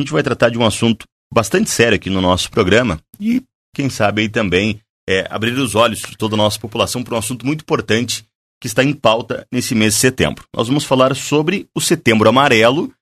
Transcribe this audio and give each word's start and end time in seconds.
gente 0.00 0.12
vai 0.12 0.22
tratar 0.22 0.50
de 0.50 0.58
um 0.58 0.66
assunto 0.66 1.04
bastante 1.32 1.70
sério 1.70 1.96
aqui 1.96 2.10
no 2.10 2.20
nosso 2.20 2.50
programa 2.50 3.00
e, 3.18 3.42
quem 3.74 3.88
sabe, 3.88 4.22
aí 4.22 4.28
também 4.28 4.80
é, 5.08 5.26
abrir 5.30 5.52
os 5.52 5.74
olhos 5.74 6.00
de 6.00 6.16
toda 6.16 6.34
a 6.34 6.38
nossa 6.38 6.58
população 6.58 7.02
para 7.02 7.14
um 7.14 7.18
assunto 7.18 7.46
muito 7.46 7.62
importante 7.62 8.24
que 8.60 8.66
está 8.66 8.84
em 8.84 8.92
pauta 8.92 9.46
nesse 9.50 9.74
mês 9.74 9.94
de 9.94 10.00
setembro. 10.00 10.44
Nós 10.54 10.68
vamos 10.68 10.84
falar 10.84 11.14
sobre 11.16 11.66
o 11.74 11.80
Setembro 11.80 12.28
Amarelo, 12.28 12.92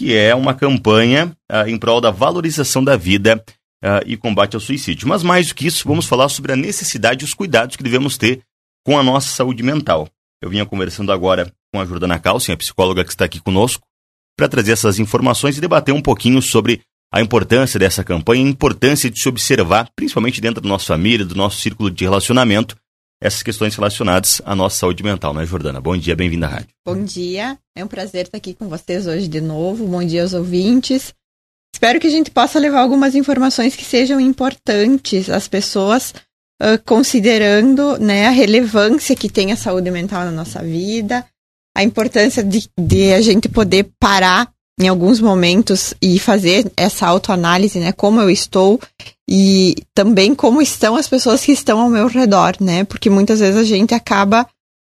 que 0.00 0.14
é 0.14 0.34
uma 0.34 0.54
campanha 0.54 1.36
uh, 1.50 1.68
em 1.68 1.78
prol 1.78 2.00
da 2.00 2.10
valorização 2.10 2.82
da 2.82 2.96
vida 2.96 3.42
uh, 3.84 4.02
e 4.06 4.16
combate 4.16 4.54
ao 4.54 4.60
suicídio. 4.60 5.06
Mas 5.06 5.22
mais 5.22 5.48
do 5.48 5.54
que 5.54 5.66
isso, 5.66 5.86
vamos 5.86 6.06
falar 6.06 6.28
sobre 6.30 6.52
a 6.52 6.56
necessidade 6.56 7.24
e 7.24 7.26
os 7.26 7.34
cuidados 7.34 7.76
que 7.76 7.82
devemos 7.82 8.16
ter 8.16 8.40
com 8.84 8.98
a 8.98 9.02
nossa 9.02 9.28
saúde 9.28 9.62
mental. 9.62 10.08
Eu 10.42 10.48
vinha 10.48 10.64
conversando 10.66 11.12
agora 11.12 11.52
com 11.72 11.80
a 11.80 11.84
Jordana 11.84 12.18
Calcin, 12.18 12.52
a 12.52 12.56
psicóloga 12.56 13.04
que 13.04 13.10
está 13.10 13.26
aqui 13.26 13.38
conosco, 13.38 13.86
para 14.36 14.48
trazer 14.48 14.72
essas 14.72 14.98
informações 14.98 15.56
e 15.56 15.60
debater 15.60 15.94
um 15.94 16.02
pouquinho 16.02 16.40
sobre 16.40 16.80
a 17.12 17.20
importância 17.20 17.78
dessa 17.78 18.02
campanha, 18.02 18.44
a 18.44 18.48
importância 18.48 19.10
de 19.10 19.20
se 19.20 19.28
observar, 19.28 19.90
principalmente 19.94 20.40
dentro 20.40 20.62
da 20.62 20.68
nossa 20.68 20.86
família, 20.86 21.26
do 21.26 21.34
nosso 21.34 21.60
círculo 21.60 21.90
de 21.90 22.04
relacionamento, 22.04 22.74
essas 23.20 23.42
questões 23.42 23.76
relacionadas 23.76 24.42
à 24.44 24.56
nossa 24.56 24.78
saúde 24.78 25.02
mental, 25.02 25.32
né, 25.32 25.46
Jordana? 25.46 25.80
Bom 25.80 25.96
dia, 25.96 26.16
bem-vinda 26.16 26.46
à 26.46 26.50
rádio. 26.50 26.68
Bom 26.84 27.04
dia, 27.04 27.56
é 27.76 27.84
um 27.84 27.86
prazer 27.86 28.24
estar 28.24 28.38
aqui 28.38 28.54
com 28.54 28.68
vocês 28.68 29.06
hoje 29.06 29.28
de 29.28 29.40
novo. 29.40 29.86
Bom 29.86 30.02
dia 30.04 30.22
aos 30.22 30.32
ouvintes. 30.32 31.14
Espero 31.74 32.00
que 32.00 32.06
a 32.06 32.10
gente 32.10 32.30
possa 32.30 32.58
levar 32.58 32.80
algumas 32.80 33.14
informações 33.14 33.76
que 33.76 33.84
sejam 33.84 34.18
importantes 34.18 35.30
às 35.30 35.46
pessoas, 35.46 36.14
uh, 36.60 36.82
considerando 36.84 37.98
né, 37.98 38.26
a 38.26 38.30
relevância 38.30 39.14
que 39.14 39.28
tem 39.28 39.52
a 39.52 39.56
saúde 39.56 39.90
mental 39.90 40.24
na 40.24 40.32
nossa 40.32 40.62
vida, 40.62 41.24
a 41.76 41.82
importância 41.82 42.42
de, 42.42 42.68
de 42.78 43.12
a 43.12 43.20
gente 43.20 43.48
poder 43.48 43.90
parar 43.98 44.50
em 44.80 44.88
alguns 44.88 45.20
momentos 45.20 45.94
e 46.00 46.18
fazer 46.18 46.70
essa 46.76 47.06
autoanálise, 47.06 47.78
né? 47.78 47.92
Como 47.92 48.20
eu 48.20 48.30
estou 48.30 48.80
e 49.28 49.76
também 49.94 50.34
como 50.34 50.60
estão 50.60 50.96
as 50.96 51.08
pessoas 51.08 51.44
que 51.44 51.52
estão 51.52 51.80
ao 51.80 51.90
meu 51.90 52.06
redor, 52.06 52.56
né? 52.60 52.84
Porque 52.84 53.10
muitas 53.10 53.40
vezes 53.40 53.56
a 53.56 53.64
gente 53.64 53.94
acaba 53.94 54.46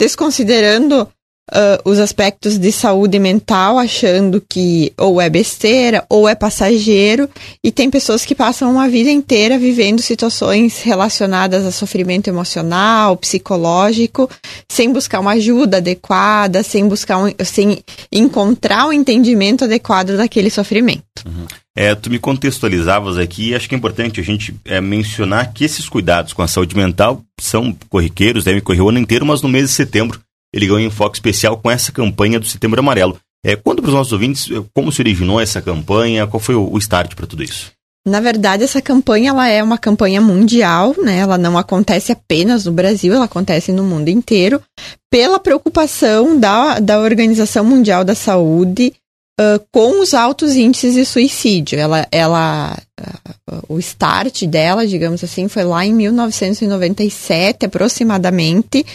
desconsiderando 0.00 1.08
uh, 1.52 1.88
os 1.88 1.98
aspectos 1.98 2.58
de 2.58 2.72
saúde 2.72 3.18
mental, 3.18 3.78
achando 3.78 4.42
que 4.48 4.92
ou 4.98 5.20
é 5.20 5.28
besteira 5.28 6.04
ou 6.08 6.28
é 6.28 6.34
passageiro, 6.34 7.28
e 7.62 7.70
tem 7.70 7.90
pessoas 7.90 8.24
que 8.24 8.34
passam 8.34 8.70
uma 8.70 8.88
vida 8.88 9.10
inteira 9.10 9.58
vivendo 9.58 10.00
situações 10.00 10.82
relacionadas 10.82 11.64
a 11.64 11.72
sofrimento 11.72 12.28
emocional, 12.28 13.16
psicológico, 13.16 14.28
sem 14.70 14.92
buscar 14.92 15.20
uma 15.20 15.32
ajuda 15.32 15.78
adequada, 15.78 16.62
sem 16.62 16.88
buscar 16.88 17.18
um, 17.18 17.32
sem 17.44 17.78
encontrar 18.12 18.86
um 18.86 18.92
entendimento 18.92 19.64
adequado 19.64 20.16
daquele 20.16 20.50
sofrimento. 20.50 21.02
Uhum. 21.24 21.46
É, 21.78 21.94
tu 21.94 22.08
me 22.08 22.18
contextualizavas 22.18 23.18
aqui, 23.18 23.54
acho 23.54 23.68
que 23.68 23.74
é 23.74 23.78
importante 23.78 24.18
a 24.18 24.24
gente 24.24 24.54
é, 24.64 24.80
mencionar 24.80 25.52
que 25.52 25.62
esses 25.62 25.86
cuidados 25.86 26.32
com 26.32 26.40
a 26.40 26.48
saúde 26.48 26.74
mental 26.74 27.22
são 27.38 27.76
corriqueiros, 27.90 28.44
devem 28.44 28.62
correr 28.62 28.80
o 28.80 28.88
ano 28.88 28.98
inteiro, 28.98 29.26
mas 29.26 29.42
no 29.42 29.48
mês 29.48 29.66
de 29.66 29.72
setembro 29.72 30.18
ele 30.52 30.66
ganhou 30.66 30.80
um 30.80 30.86
enfoque 30.86 31.16
especial 31.16 31.56
com 31.58 31.70
essa 31.70 31.92
campanha 31.92 32.40
do 32.40 32.46
Setembro 32.46 32.80
Amarelo. 32.80 33.18
É, 33.44 33.54
conta 33.54 33.80
para 33.80 33.88
os 33.88 33.94
nossos 33.94 34.12
ouvintes 34.12 34.50
é, 34.50 34.62
como 34.74 34.90
se 34.90 35.00
originou 35.00 35.40
essa 35.40 35.62
campanha, 35.62 36.26
qual 36.26 36.40
foi 36.40 36.54
o, 36.54 36.68
o 36.70 36.78
start 36.78 37.14
para 37.14 37.26
tudo 37.26 37.42
isso. 37.42 37.70
Na 38.06 38.20
verdade, 38.20 38.62
essa 38.62 38.80
campanha 38.80 39.30
ela 39.30 39.48
é 39.48 39.60
uma 39.60 39.76
campanha 39.76 40.20
mundial, 40.20 40.94
né? 41.02 41.18
Ela 41.18 41.36
não 41.36 41.58
acontece 41.58 42.12
apenas 42.12 42.64
no 42.64 42.70
Brasil, 42.70 43.12
ela 43.12 43.24
acontece 43.24 43.72
no 43.72 43.82
mundo 43.82 44.08
inteiro, 44.08 44.62
pela 45.10 45.40
preocupação 45.40 46.38
da, 46.38 46.78
da 46.78 47.00
Organização 47.00 47.64
Mundial 47.64 48.04
da 48.04 48.14
Saúde 48.14 48.92
uh, 49.40 49.64
com 49.72 50.00
os 50.00 50.14
altos 50.14 50.54
índices 50.54 50.94
de 50.94 51.04
suicídio. 51.04 51.80
Ela, 51.80 52.06
ela 52.12 52.78
uh, 53.00 53.74
o 53.74 53.78
start 53.80 54.44
dela, 54.44 54.86
digamos 54.86 55.24
assim, 55.24 55.48
foi 55.48 55.64
lá 55.64 55.84
em 55.84 55.92
1997, 55.92 57.66
aproximadamente, 57.66 58.86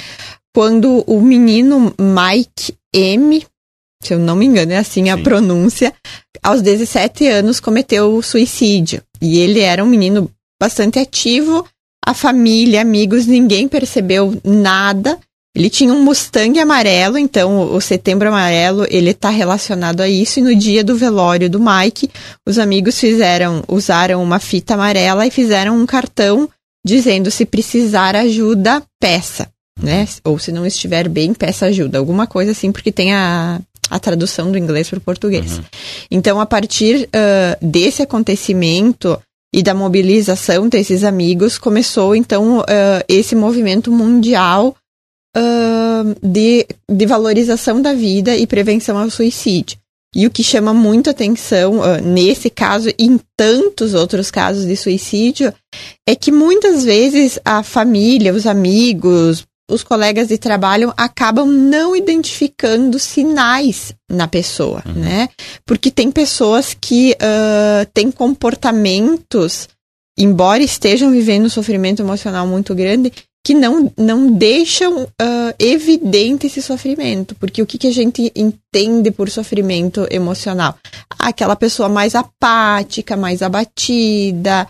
quando 0.53 1.03
o 1.07 1.21
menino 1.21 1.93
Mike 1.97 2.73
M, 2.93 3.45
se 4.03 4.13
eu 4.13 4.19
não 4.19 4.35
me 4.35 4.45
engano, 4.45 4.73
é 4.73 4.77
assim 4.77 5.03
Sim. 5.03 5.09
a 5.09 5.17
pronúncia, 5.17 5.93
aos 6.43 6.61
17 6.61 7.27
anos 7.27 7.59
cometeu 7.59 8.21
suicídio. 8.21 9.01
E 9.21 9.39
ele 9.39 9.59
era 9.59 9.83
um 9.83 9.87
menino 9.87 10.29
bastante 10.59 10.99
ativo, 10.99 11.65
a 12.05 12.13
família, 12.13 12.81
amigos, 12.81 13.25
ninguém 13.25 13.67
percebeu 13.67 14.37
nada. 14.43 15.19
Ele 15.55 15.69
tinha 15.69 15.93
um 15.93 16.03
Mustang 16.03 16.59
amarelo, 16.59 17.17
então 17.17 17.73
o 17.73 17.81
Setembro 17.81 18.29
Amarelo 18.29 18.85
ele 18.89 19.11
está 19.11 19.29
relacionado 19.29 20.01
a 20.01 20.07
isso. 20.07 20.39
E 20.39 20.41
no 20.41 20.55
dia 20.55 20.83
do 20.83 20.95
velório 20.95 21.49
do 21.49 21.59
Mike, 21.59 22.09
os 22.47 22.57
amigos 22.57 22.99
fizeram, 22.99 23.63
usaram 23.67 24.23
uma 24.23 24.39
fita 24.39 24.73
amarela 24.73 25.27
e 25.27 25.31
fizeram 25.31 25.77
um 25.77 25.85
cartão 25.85 26.49
dizendo 26.85 27.29
se 27.29 27.45
precisar 27.45 28.15
ajuda, 28.15 28.81
peça 28.99 29.47
né? 29.81 30.07
Ou 30.23 30.37
se 30.37 30.51
não 30.51 30.65
estiver 30.65 31.07
bem, 31.07 31.33
peça 31.33 31.65
ajuda. 31.65 31.97
Alguma 31.97 32.27
coisa 32.27 32.51
assim, 32.51 32.71
porque 32.71 32.91
tem 32.91 33.13
a, 33.13 33.59
a 33.89 33.99
tradução 33.99 34.51
do 34.51 34.57
inglês 34.57 34.89
para 34.89 34.97
o 34.97 35.01
português. 35.01 35.57
Uhum. 35.57 35.63
Então, 36.09 36.39
a 36.39 36.45
partir 36.45 37.07
uh, 37.07 37.65
desse 37.65 38.01
acontecimento 38.01 39.19
e 39.53 39.61
da 39.61 39.73
mobilização 39.73 40.69
desses 40.69 41.03
amigos, 41.03 41.57
começou 41.57 42.15
então 42.15 42.59
uh, 42.59 42.63
esse 43.07 43.35
movimento 43.35 43.91
mundial 43.91 44.75
uh, 45.35 46.15
de, 46.21 46.65
de 46.89 47.05
valorização 47.05 47.81
da 47.81 47.93
vida 47.93 48.35
e 48.35 48.47
prevenção 48.47 48.97
ao 48.97 49.09
suicídio. 49.09 49.77
E 50.13 50.27
o 50.27 50.31
que 50.31 50.43
chama 50.43 50.73
muito 50.73 51.09
atenção 51.09 51.79
uh, 51.79 52.01
nesse 52.03 52.49
caso 52.49 52.89
e 52.89 53.05
em 53.05 53.19
tantos 53.37 53.93
outros 53.93 54.29
casos 54.29 54.65
de 54.65 54.75
suicídio 54.75 55.53
é 56.07 56.15
que 56.15 56.31
muitas 56.31 56.83
vezes 56.83 57.39
a 57.45 57.63
família, 57.63 58.33
os 58.33 58.45
amigos, 58.45 59.45
os 59.71 59.83
colegas 59.83 60.27
de 60.27 60.37
trabalho 60.37 60.93
acabam 60.97 61.47
não 61.47 61.95
identificando 61.95 62.99
sinais 62.99 63.93
na 64.09 64.27
pessoa, 64.27 64.83
uhum. 64.85 64.93
né? 64.93 65.29
Porque 65.65 65.89
tem 65.89 66.11
pessoas 66.11 66.75
que 66.79 67.13
uh, 67.13 67.85
têm 67.93 68.11
comportamentos, 68.11 69.69
embora 70.17 70.61
estejam 70.61 71.09
vivendo 71.09 71.45
um 71.45 71.49
sofrimento 71.49 72.01
emocional 72.01 72.45
muito 72.45 72.75
grande, 72.75 73.11
que 73.43 73.53
não, 73.55 73.91
não 73.97 74.31
deixam 74.31 75.03
uh, 75.03 75.55
evidente 75.57 76.47
esse 76.47 76.61
sofrimento. 76.61 77.33
Porque 77.35 77.61
o 77.61 77.65
que, 77.65 77.77
que 77.77 77.87
a 77.87 77.93
gente 77.93 78.31
entende 78.35 79.09
por 79.09 79.29
sofrimento 79.29 80.05
emocional? 80.11 80.77
Aquela 81.17 81.55
pessoa 81.55 81.89
mais 81.89 82.13
apática, 82.13 83.17
mais 83.17 83.41
abatida, 83.41 84.67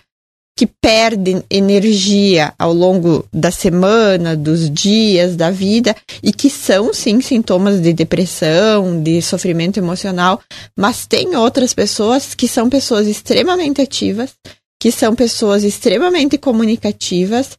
que 0.58 0.68
perdem 0.68 1.44
energia 1.50 2.54
ao 2.58 2.74
longo 2.74 3.26
da 3.34 3.50
semana, 3.50 4.36
dos 4.36 4.70
dias, 4.70 5.36
da 5.36 5.50
vida, 5.50 5.96
e 6.22 6.32
que 6.32 6.50
são 6.50 6.94
sim 6.94 7.20
sintomas 7.22 7.82
de 7.82 7.94
depressão, 7.94 9.02
de 9.02 9.22
sofrimento 9.22 9.78
emocional, 9.78 10.42
mas 10.78 11.08
tem 11.08 11.36
outras 11.36 11.74
pessoas 11.74 12.36
que 12.36 12.48
são 12.48 12.70
pessoas 12.70 13.08
extremamente 13.08 13.82
ativas, 13.82 14.34
que 14.80 14.92
são 14.92 15.16
pessoas 15.16 15.64
extremamente 15.64 16.38
comunicativas 16.38 17.58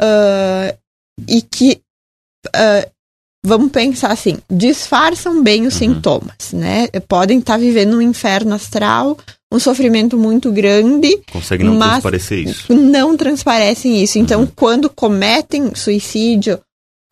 uh, 0.00 0.78
e 1.26 1.42
que 1.42 1.80
uh, 2.48 2.90
vamos 3.48 3.72
pensar 3.72 4.12
assim, 4.12 4.38
disfarçam 4.50 5.42
bem 5.42 5.66
os 5.66 5.74
uhum. 5.74 5.78
sintomas, 5.78 6.52
né? 6.52 6.86
Podem 7.08 7.38
estar 7.38 7.54
tá 7.54 7.58
vivendo 7.58 7.96
um 7.96 8.02
inferno 8.02 8.54
astral, 8.54 9.16
um 9.50 9.58
sofrimento 9.58 10.18
muito 10.18 10.52
grande. 10.52 11.18
Conseguem 11.32 11.66
não 11.66 11.78
transparecer 11.78 12.46
isso. 12.46 12.72
Não 12.72 13.16
transparecem 13.16 14.02
isso. 14.02 14.18
Então, 14.18 14.42
uhum. 14.42 14.48
quando 14.54 14.90
cometem 14.90 15.74
suicídio, 15.74 16.60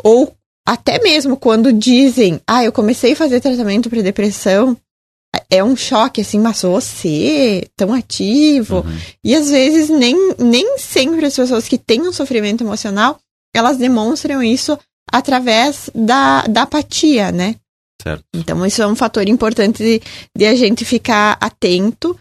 ou 0.04 0.32
até 0.68 1.02
mesmo 1.02 1.36
quando 1.36 1.72
dizem, 1.72 2.40
ah, 2.46 2.62
eu 2.62 2.72
comecei 2.72 3.14
a 3.14 3.16
fazer 3.16 3.40
tratamento 3.40 3.88
para 3.88 4.02
depressão, 4.02 4.76
é 5.48 5.64
um 5.64 5.74
choque, 5.76 6.20
assim, 6.20 6.38
mas 6.38 6.60
você, 6.62 7.66
tão 7.74 7.94
ativo. 7.94 8.78
Uhum. 8.78 8.98
E 9.24 9.34
às 9.34 9.50
vezes 9.50 9.88
nem, 9.88 10.34
nem 10.38 10.76
sempre 10.78 11.24
as 11.24 11.34
pessoas 11.34 11.66
que 11.66 11.78
têm 11.78 12.02
um 12.02 12.12
sofrimento 12.12 12.62
emocional, 12.62 13.18
elas 13.54 13.78
demonstram 13.78 14.42
isso 14.42 14.78
através 15.18 15.90
da, 15.94 16.42
da 16.42 16.62
apatia, 16.62 17.32
né? 17.32 17.56
Certo. 18.02 18.24
Então, 18.34 18.64
isso 18.64 18.82
é 18.82 18.86
um 18.86 18.94
fator 18.94 19.28
importante 19.28 19.82
de, 19.82 20.02
de 20.36 20.46
a 20.46 20.54
gente 20.54 20.84
ficar 20.84 21.36
atento. 21.40 22.18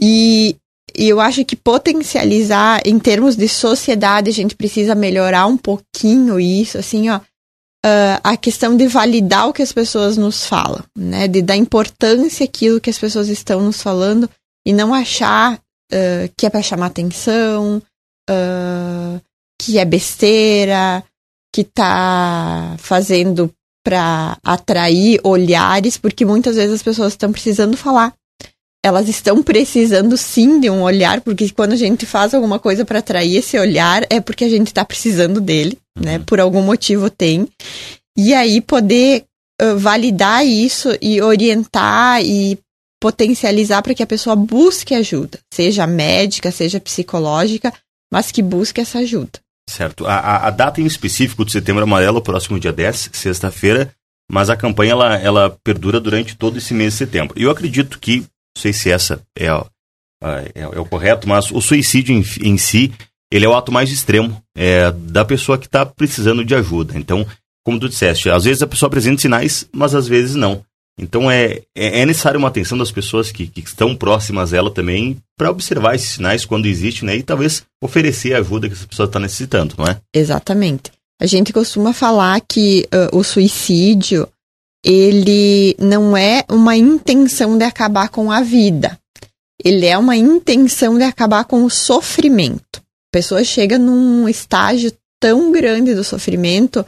E, 0.00 0.56
e 0.96 1.08
eu 1.08 1.20
acho 1.20 1.44
que 1.44 1.54
potencializar, 1.54 2.80
em 2.84 2.98
termos 2.98 3.36
de 3.36 3.48
sociedade, 3.48 4.30
a 4.30 4.32
gente 4.32 4.56
precisa 4.56 4.94
melhorar 4.94 5.46
um 5.46 5.56
pouquinho 5.56 6.40
isso, 6.40 6.78
assim, 6.78 7.08
ó. 7.10 7.20
Uh, 7.82 8.20
a 8.22 8.36
questão 8.36 8.76
de 8.76 8.86
validar 8.86 9.48
o 9.48 9.54
que 9.54 9.62
as 9.62 9.72
pessoas 9.72 10.18
nos 10.18 10.44
falam, 10.44 10.84
né? 10.96 11.26
De 11.26 11.40
dar 11.40 11.56
importância 11.56 12.44
àquilo 12.44 12.80
que 12.80 12.90
as 12.90 12.98
pessoas 12.98 13.28
estão 13.28 13.62
nos 13.62 13.80
falando 13.80 14.28
e 14.66 14.72
não 14.72 14.92
achar 14.92 15.54
uh, 15.54 16.32
que 16.36 16.44
é 16.44 16.50
para 16.50 16.60
chamar 16.60 16.86
atenção, 16.86 17.82
uh, 18.28 19.20
que 19.60 19.78
é 19.78 19.84
besteira, 19.84 21.02
que 21.52 21.64
tá 21.64 22.76
fazendo 22.78 23.52
para 23.84 24.38
atrair 24.44 25.20
olhares, 25.24 25.96
porque 25.96 26.24
muitas 26.24 26.56
vezes 26.56 26.74
as 26.74 26.82
pessoas 26.82 27.12
estão 27.12 27.32
precisando 27.32 27.76
falar. 27.76 28.14
elas 28.82 29.10
estão 29.10 29.42
precisando 29.42 30.16
sim 30.16 30.58
de 30.58 30.70
um 30.70 30.82
olhar, 30.82 31.20
porque 31.20 31.50
quando 31.50 31.72
a 31.72 31.76
gente 31.76 32.06
faz 32.06 32.32
alguma 32.32 32.58
coisa 32.58 32.82
para 32.82 33.00
atrair 33.00 33.36
esse 33.36 33.58
olhar, 33.58 34.06
é 34.08 34.20
porque 34.20 34.44
a 34.44 34.48
gente 34.48 34.68
está 34.68 34.82
precisando 34.84 35.38
dele, 35.38 35.76
né? 35.98 36.12
uhum. 36.12 36.18
né? 36.18 36.24
Por 36.26 36.40
algum 36.40 36.62
motivo 36.62 37.10
tem. 37.10 37.46
E 38.16 38.32
aí 38.32 38.60
poder 38.60 39.24
uh, 39.60 39.76
validar 39.78 40.46
isso 40.46 40.88
e 41.00 41.20
orientar 41.20 42.24
e 42.24 42.58
potencializar 43.00 43.82
para 43.82 43.94
que 43.94 44.02
a 44.02 44.06
pessoa 44.06 44.36
busque 44.36 44.94
ajuda, 44.94 45.38
seja 45.52 45.86
médica, 45.86 46.50
seja 46.50 46.80
psicológica, 46.80 47.72
mas 48.12 48.30
que 48.30 48.42
busque 48.42 48.80
essa 48.80 48.98
ajuda. 48.98 49.40
Certo. 49.70 50.04
A, 50.04 50.48
a 50.48 50.50
data 50.50 50.80
em 50.80 50.84
específico 50.84 51.44
do 51.44 51.50
Setembro 51.52 51.84
Amarelo, 51.84 52.20
próximo 52.20 52.58
dia 52.58 52.72
10, 52.72 53.10
sexta-feira, 53.12 53.94
mas 54.28 54.50
a 54.50 54.56
campanha 54.56 54.92
ela, 54.92 55.16
ela 55.16 55.58
perdura 55.62 56.00
durante 56.00 56.36
todo 56.36 56.58
esse 56.58 56.74
mês 56.74 56.94
de 56.94 56.98
setembro. 56.98 57.38
E 57.38 57.44
eu 57.44 57.52
acredito 57.52 58.00
que 58.00 58.18
não 58.18 58.60
sei 58.60 58.72
se 58.72 58.90
essa 58.90 59.22
é, 59.38 59.46
é, 59.46 60.52
é, 60.56 60.62
é 60.62 60.80
o 60.80 60.84
correto, 60.84 61.28
mas 61.28 61.52
o 61.52 61.60
suicídio 61.60 62.12
em, 62.12 62.24
em, 62.42 62.58
si, 62.58 62.92
ele 63.30 63.44
é 63.44 63.48
o 63.48 63.54
ato 63.54 63.70
mais 63.70 63.92
extremo 63.92 64.42
é, 64.56 64.90
da 64.90 65.24
pessoa 65.24 65.56
que 65.56 65.66
está 65.66 65.86
precisando 65.86 66.44
de 66.44 66.52
ajuda. 66.52 66.98
Então, 66.98 67.24
como 67.64 67.78
tu 67.78 67.88
disseste, 67.88 68.28
às 68.28 68.44
vezes 68.44 68.62
a 68.62 68.66
pessoa 68.66 68.88
apresenta 68.88 69.22
sinais, 69.22 69.68
mas 69.72 69.94
às 69.94 70.08
vezes 70.08 70.34
não. 70.34 70.64
Então 71.00 71.30
é, 71.30 71.62
é, 71.74 72.02
é 72.02 72.06
necessário 72.06 72.38
uma 72.38 72.48
atenção 72.48 72.76
das 72.76 72.92
pessoas 72.92 73.32
que, 73.32 73.46
que 73.46 73.60
estão 73.60 73.96
próximas 73.96 74.52
a 74.52 74.58
ela 74.58 74.70
também 74.70 75.16
para 75.36 75.50
observar 75.50 75.94
esses 75.94 76.10
sinais 76.10 76.44
quando 76.44 76.66
existem 76.66 77.06
né, 77.06 77.16
e 77.16 77.22
talvez 77.22 77.64
oferecer 77.82 78.34
a 78.34 78.38
ajuda 78.38 78.68
que 78.68 78.74
essa 78.74 78.86
pessoa 78.86 79.06
está 79.06 79.18
necessitando, 79.18 79.74
não 79.78 79.86
é? 79.86 79.96
Exatamente. 80.14 80.92
A 81.18 81.24
gente 81.24 81.52
costuma 81.52 81.94
falar 81.94 82.38
que 82.46 82.86
uh, 82.94 83.16
o 83.16 83.24
suicídio 83.24 84.28
ele 84.84 85.74
não 85.78 86.16
é 86.16 86.44
uma 86.50 86.76
intenção 86.76 87.56
de 87.56 87.64
acabar 87.64 88.10
com 88.10 88.30
a 88.30 88.42
vida. 88.42 88.98
Ele 89.62 89.86
é 89.86 89.96
uma 89.96 90.16
intenção 90.16 90.96
de 90.96 91.04
acabar 91.04 91.44
com 91.44 91.64
o 91.64 91.70
sofrimento. 91.70 92.78
A 92.78 93.12
pessoa 93.12 93.42
chega 93.44 93.78
num 93.78 94.28
estágio 94.28 94.92
tão 95.20 95.52
grande 95.52 95.94
do 95.94 96.04
sofrimento 96.04 96.84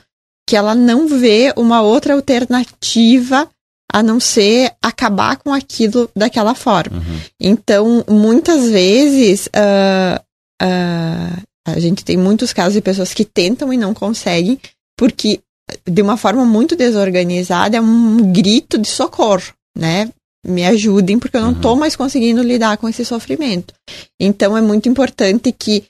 que 0.48 0.56
ela 0.56 0.74
não 0.74 1.06
vê 1.06 1.52
uma 1.56 1.82
outra 1.82 2.14
alternativa 2.14 3.48
a 3.90 4.02
não 4.02 4.18
ser 4.18 4.72
acabar 4.82 5.36
com 5.36 5.52
aquilo 5.52 6.10
daquela 6.16 6.54
forma. 6.54 6.98
Uhum. 6.98 7.20
Então, 7.40 8.04
muitas 8.08 8.70
vezes, 8.70 9.46
uh, 9.46 10.20
uh, 10.62 11.42
a 11.66 11.78
gente 11.78 12.04
tem 12.04 12.16
muitos 12.16 12.52
casos 12.52 12.74
de 12.74 12.80
pessoas 12.80 13.12
que 13.12 13.24
tentam 13.24 13.72
e 13.72 13.76
não 13.76 13.92
conseguem, 13.92 14.58
porque 14.96 15.40
de 15.86 16.02
uma 16.02 16.16
forma 16.16 16.44
muito 16.44 16.76
desorganizada, 16.76 17.76
é 17.76 17.80
um 17.80 18.32
grito 18.32 18.78
de 18.78 18.88
socorro, 18.88 19.52
né? 19.76 20.10
Me 20.44 20.66
ajudem, 20.66 21.18
porque 21.18 21.36
eu 21.36 21.42
não 21.42 21.52
estou 21.52 21.72
uhum. 21.72 21.78
mais 21.78 21.94
conseguindo 21.94 22.42
lidar 22.42 22.76
com 22.76 22.88
esse 22.88 23.04
sofrimento. 23.04 23.72
Então, 24.18 24.56
é 24.56 24.60
muito 24.60 24.88
importante 24.88 25.52
que 25.52 25.84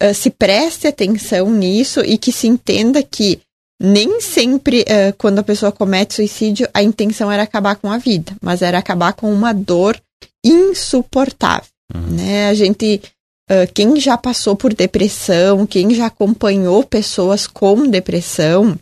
uh, 0.00 0.14
se 0.14 0.30
preste 0.30 0.86
atenção 0.86 1.50
nisso 1.50 2.00
e 2.00 2.16
que 2.16 2.30
se 2.30 2.46
entenda 2.46 3.02
que 3.02 3.40
nem 3.80 4.20
sempre, 4.20 4.82
uh, 4.82 5.14
quando 5.18 5.38
a 5.38 5.42
pessoa 5.42 5.70
comete 5.70 6.14
suicídio, 6.14 6.68
a 6.72 6.82
intenção 6.82 7.30
era 7.30 7.42
acabar 7.42 7.76
com 7.76 7.90
a 7.90 7.98
vida, 7.98 8.34
mas 8.40 8.62
era 8.62 8.78
acabar 8.78 9.12
com 9.12 9.32
uma 9.32 9.52
dor 9.52 10.00
insuportável. 10.44 11.68
Uhum. 11.94 12.16
Né? 12.16 12.48
A 12.48 12.54
gente, 12.54 13.02
uh, 13.50 13.70
quem 13.74 14.00
já 14.00 14.16
passou 14.16 14.56
por 14.56 14.72
depressão, 14.72 15.66
quem 15.66 15.94
já 15.94 16.06
acompanhou 16.06 16.84
pessoas 16.84 17.46
com 17.46 17.86
depressão, 17.86 18.78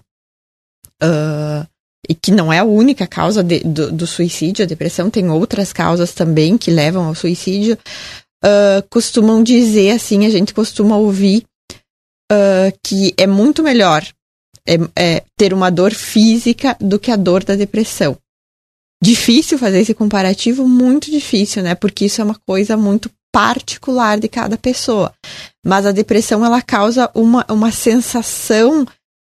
uh, 1.02 1.66
e 2.08 2.14
que 2.14 2.30
não 2.30 2.52
é 2.52 2.60
a 2.60 2.64
única 2.64 3.06
causa 3.06 3.42
de, 3.42 3.60
do, 3.60 3.90
do, 3.90 4.06
suicídio, 4.06 4.62
a 4.62 4.68
depressão 4.68 5.10
tem 5.10 5.28
outras 5.30 5.72
causas 5.72 6.12
também 6.12 6.56
que 6.56 6.70
levam 6.70 7.06
ao 7.06 7.14
suicídio, 7.14 7.78
costumam 8.90 9.42
dizer 9.42 9.92
assim, 9.92 10.26
a 10.26 10.28
gente 10.28 10.52
costuma 10.52 10.98
ouvir 10.98 11.46
que 12.82 13.14
é 13.16 13.26
muito 13.26 13.62
melhor 13.62 14.04
é, 14.66 14.74
é, 14.96 15.22
ter 15.36 15.52
uma 15.52 15.70
dor 15.70 15.92
física 15.92 16.76
do 16.80 16.98
que 16.98 17.10
a 17.10 17.16
dor 17.16 17.44
da 17.44 17.54
depressão. 17.54 18.16
Difícil 19.02 19.58
fazer 19.58 19.80
esse 19.80 19.94
comparativo, 19.94 20.66
muito 20.66 21.10
difícil, 21.10 21.62
né? 21.62 21.74
Porque 21.74 22.06
isso 22.06 22.20
é 22.20 22.24
uma 22.24 22.40
coisa 22.46 22.76
muito 22.76 23.10
particular 23.32 24.18
de 24.18 24.28
cada 24.28 24.56
pessoa. 24.56 25.12
Mas 25.64 25.84
a 25.84 25.92
depressão 25.92 26.44
ela 26.44 26.62
causa 26.62 27.10
uma, 27.14 27.44
uma 27.50 27.70
sensação 27.70 28.86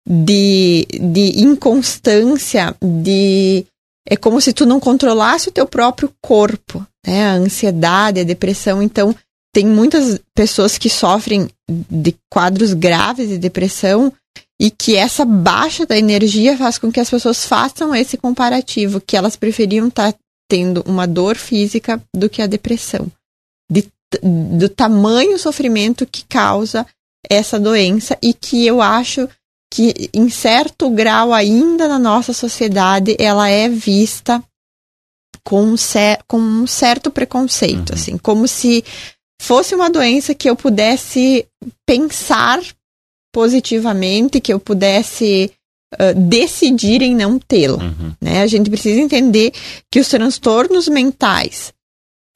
de, 0.06 0.86
de 0.92 1.40
inconstância, 1.42 2.76
de 2.82 3.66
é 4.06 4.16
como 4.16 4.38
se 4.40 4.52
tu 4.52 4.66
não 4.66 4.78
controlasse 4.78 5.48
o 5.48 5.52
teu 5.52 5.66
próprio 5.66 6.12
corpo, 6.22 6.86
né? 7.06 7.26
A 7.26 7.34
ansiedade, 7.34 8.20
a 8.20 8.24
depressão. 8.24 8.82
Então, 8.82 9.16
tem 9.52 9.66
muitas 9.66 10.20
pessoas 10.34 10.76
que 10.76 10.90
sofrem 10.90 11.48
de 11.68 12.14
quadros 12.30 12.74
graves 12.74 13.28
de 13.28 13.38
depressão 13.38 14.12
e 14.60 14.70
que 14.70 14.96
essa 14.96 15.24
baixa 15.24 15.84
da 15.84 15.98
energia 15.98 16.56
faz 16.56 16.78
com 16.78 16.90
que 16.90 17.00
as 17.00 17.10
pessoas 17.10 17.44
façam 17.44 17.94
esse 17.94 18.16
comparativo, 18.16 19.00
que 19.00 19.16
elas 19.16 19.36
preferiam 19.36 19.88
estar 19.88 20.12
tá 20.12 20.18
tendo 20.48 20.82
uma 20.86 21.06
dor 21.06 21.36
física 21.36 22.00
do 22.14 22.28
que 22.28 22.40
a 22.40 22.46
depressão. 22.46 23.10
De, 23.70 23.88
do 24.22 24.68
tamanho 24.68 25.38
sofrimento 25.38 26.06
que 26.06 26.24
causa 26.24 26.86
essa 27.28 27.58
doença 27.58 28.16
e 28.22 28.32
que 28.32 28.66
eu 28.66 28.80
acho 28.80 29.28
que 29.72 30.08
em 30.12 30.28
certo 30.28 30.88
grau 30.90 31.32
ainda 31.32 31.88
na 31.88 31.98
nossa 31.98 32.32
sociedade 32.32 33.16
ela 33.18 33.48
é 33.48 33.68
vista 33.68 34.42
com 35.42 35.62
um, 35.62 35.76
cer 35.76 36.22
com 36.28 36.38
um 36.38 36.66
certo 36.66 37.10
preconceito, 37.10 37.90
uhum. 37.90 37.94
assim, 37.94 38.18
como 38.18 38.46
se 38.46 38.84
fosse 39.42 39.74
uma 39.74 39.90
doença 39.90 40.34
que 40.34 40.48
eu 40.48 40.54
pudesse 40.54 41.46
pensar 41.84 42.60
positivamente, 43.34 44.40
que 44.40 44.52
eu 44.52 44.60
pudesse 44.60 45.50
uh, 45.94 46.14
decidir 46.14 47.02
em 47.02 47.16
não 47.16 47.36
tê-la. 47.36 47.82
Uhum. 47.82 48.12
Né? 48.22 48.42
A 48.42 48.46
gente 48.46 48.70
precisa 48.70 49.00
entender 49.00 49.52
que 49.90 49.98
os 49.98 50.08
transtornos 50.08 50.86
mentais 50.86 51.74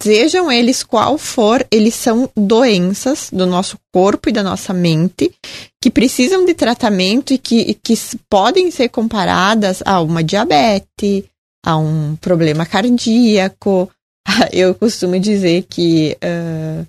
sejam 0.03 0.51
eles 0.51 0.83
qual 0.83 1.17
for, 1.17 1.65
eles 1.71 1.95
são 1.95 2.29
doenças 2.37 3.31
do 3.33 3.47
nosso 3.47 3.79
corpo 3.93 4.29
e 4.29 4.33
da 4.33 4.43
nossa 4.43 4.73
mente 4.73 5.33
que 5.81 5.91
precisam 5.91 6.45
de 6.45 6.55
tratamento 6.55 7.33
e 7.33 7.39
que, 7.39 7.75
que 7.75 7.95
podem 8.29 8.71
ser 8.73 8.89
comparadas 8.89 9.83
a 9.85 10.01
uma 10.01 10.23
diabetes, 10.23 11.25
a 11.65 11.77
um 11.77 12.17
problema 12.17 12.67
cardíaco. 12.67 13.89
Eu 14.53 14.75
costumo 14.75 15.19
dizer 15.21 15.65
que 15.69 16.17
uh, 16.23 16.87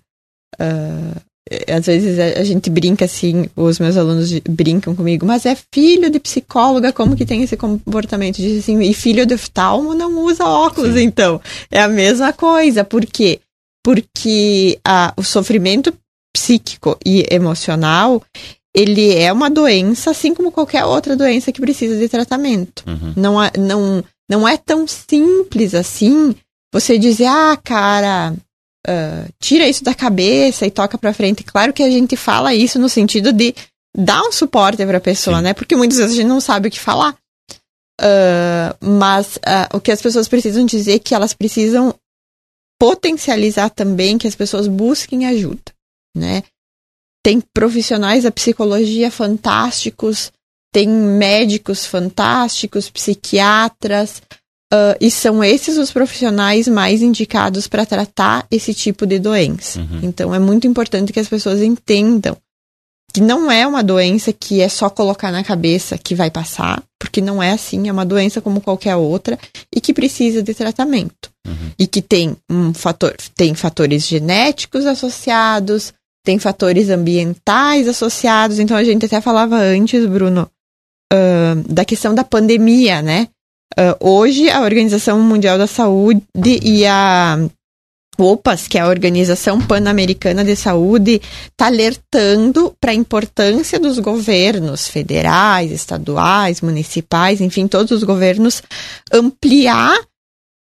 uh, 0.62 1.29
às 1.68 1.86
vezes 1.86 2.20
a, 2.20 2.44
gente 2.44 2.70
brinca 2.70 3.06
assim, 3.06 3.48
os 3.56 3.80
meus 3.80 3.98
alunos 3.98 4.32
brincam 4.48 4.96
comigo, 4.96 5.26
mas 5.26 5.46
é 5.46 5.58
filho 5.74 6.10
de 6.10 6.20
psicóloga, 6.20 6.94
como 6.94 7.16
que 7.16 7.26
tem 7.26 7.42
esse 7.42 7.58
comportamento? 7.58 8.38
Diz 8.38 8.60
assim, 8.60 8.82
e 8.82 8.94
filho 8.94 9.26
de 9.26 9.34
oftalmo 9.34 9.94
não 9.94 10.24
usa 10.26 10.46
óculos, 10.46 10.94
Sim. 10.94 11.04
então. 11.04 11.42
É 11.72 11.82
a 11.82 11.88
mesma 11.88 12.32
coisa. 12.32 12.84
Por 12.84 13.06
quê? 13.06 13.40
Porque 13.84 14.80
a, 14.86 15.14
o 15.18 15.24
sofrimento 15.24 15.94
psíquico 16.36 16.98
e 17.04 17.26
emocional, 17.32 18.24
ele 18.76 19.16
é 19.16 19.34
uma 19.34 19.50
doença, 19.50 20.12
assim 20.12 20.34
como 20.34 20.52
qualquer 20.52 20.86
outra 20.86 21.16
doença 21.16 21.52
que 21.52 21.62
precisa 21.62 21.98
de 21.98 22.08
tratamento. 22.08 22.84
Uhum. 22.88 23.14
Não, 23.16 23.44
é, 23.44 23.52
não, 23.58 24.04
não 24.30 24.48
é 24.48 24.58
tão 24.58 24.88
simples 24.88 25.74
assim 25.74 26.36
você 26.72 27.00
dizer, 27.00 27.26
ah, 27.26 27.58
cara, 27.64 28.36
uh, 28.88 29.34
tira 29.40 29.68
isso 29.68 29.84
da 29.84 29.94
cabeça 29.94 30.66
e 30.66 30.72
toca 30.72 30.98
pra 30.98 31.14
frente. 31.14 31.44
Claro 31.44 31.74
que 31.74 31.84
a 31.84 31.90
gente 31.90 32.16
fala 32.16 32.54
isso 32.54 32.80
no 32.80 32.90
sentido 32.90 33.32
de 33.32 33.54
dar 33.96 34.22
um 34.24 34.32
suporte 34.32 34.86
pra 34.86 35.00
pessoa, 35.00 35.38
Sim. 35.38 35.44
né? 35.44 35.54
Porque 35.54 35.76
muitas 35.76 35.98
vezes 35.98 36.14
a 36.14 36.16
gente 36.16 36.28
não 36.28 36.42
sabe 36.42 36.68
o 36.68 36.72
que 36.72 36.80
falar. 36.80 37.16
Uh, 38.02 38.72
mas 38.80 39.36
uh, 39.38 39.76
o 39.76 39.82
que 39.82 39.92
as 39.92 40.02
pessoas 40.02 40.28
precisam 40.28 40.66
dizer 40.66 40.94
é 40.94 41.00
que 41.00 41.14
elas 41.14 41.34
precisam 41.34 41.94
potencializar 42.80 43.70
também 43.70 44.18
que 44.18 44.28
as 44.28 44.36
pessoas 44.36 44.68
busquem 44.68 45.26
ajuda, 45.26 45.74
né? 46.16 46.44
Tem 47.22 47.42
profissionais 47.54 48.24
da 48.24 48.32
psicologia 48.32 49.12
fantásticos, 49.12 50.32
tem 50.72 50.88
médicos 50.88 51.86
fantásticos, 51.86 52.90
psiquiatras, 52.90 54.22
Uh, 54.72 54.94
e 55.02 55.10
são 55.10 55.44
esses 55.44 55.78
os 55.78 55.92
profissionais 55.92 56.68
mais 56.68 57.02
indicados 57.02 57.68
para 57.68 57.88
tratar 57.88 58.46
esse 58.52 58.74
tipo 58.74 59.08
de 59.08 59.18
doença. 59.18 59.80
Uhum. 59.80 60.00
Então 60.04 60.34
é 60.34 60.38
muito 60.38 60.68
importante 60.68 61.12
que 61.12 61.20
as 61.20 61.28
pessoas 61.28 61.62
entendam 61.62 62.38
que 63.12 63.22
não 63.22 63.52
é 63.52 63.66
uma 63.66 63.84
doença 63.84 64.32
que 64.32 64.62
é 64.62 64.70
só 64.70 64.90
colocar 64.90 65.32
na 65.32 65.44
cabeça 65.44 65.98
que 65.98 66.14
vai 66.14 66.30
passar, 66.30 66.84
porque 67.00 67.22
não 67.22 67.42
é 67.42 67.52
assim, 67.52 67.90
é 67.90 67.92
uma 67.92 68.06
doença 68.06 68.40
como 68.40 68.62
qualquer 68.62 68.96
outra 68.96 69.38
e 69.76 69.82
que 69.82 69.94
precisa 69.94 70.44
de 70.44 70.54
tratamento. 70.54 71.32
Uhum. 71.48 71.72
E 71.78 71.88
que 71.88 72.02
tem 72.02 72.38
um 72.50 72.74
fator, 72.74 73.16
tem 73.36 73.56
fatores 73.56 74.08
genéticos 74.08 74.86
associados, 74.86 75.94
tem 76.24 76.38
fatores 76.38 76.90
ambientais 76.90 77.88
associados. 77.88 78.60
Então 78.60 78.78
a 78.78 78.84
gente 78.84 79.06
até 79.06 79.20
falava 79.20 79.56
antes, 79.58 80.06
Bruno, 80.06 80.50
uh, 81.12 81.74
da 81.74 81.84
questão 81.84 82.14
da 82.14 82.24
pandemia, 82.24 83.02
né? 83.02 83.28
Uh, 83.78 83.96
hoje, 84.00 84.50
a 84.50 84.62
Organização 84.62 85.20
Mundial 85.22 85.58
da 85.58 85.68
Saúde 85.68 86.24
e 86.64 86.86
a 86.86 87.38
OPAS, 88.18 88.68
que 88.68 88.78
é 88.78 88.82
a 88.82 88.88
Organização 88.88 89.62
Pan-Americana 89.62 90.44
de 90.44 90.56
Saúde, 90.56 91.22
está 91.46 91.68
alertando 91.68 92.76
para 92.80 92.92
a 92.92 92.96
importância 92.96 93.80
dos 93.80 94.00
governos 94.00 94.88
federais, 94.88 95.72
estaduais, 95.72 96.62
municipais, 96.62 97.40
enfim, 97.40 97.68
todos 97.68 97.92
os 97.92 98.04
governos 98.04 98.62
ampliar 99.12 99.98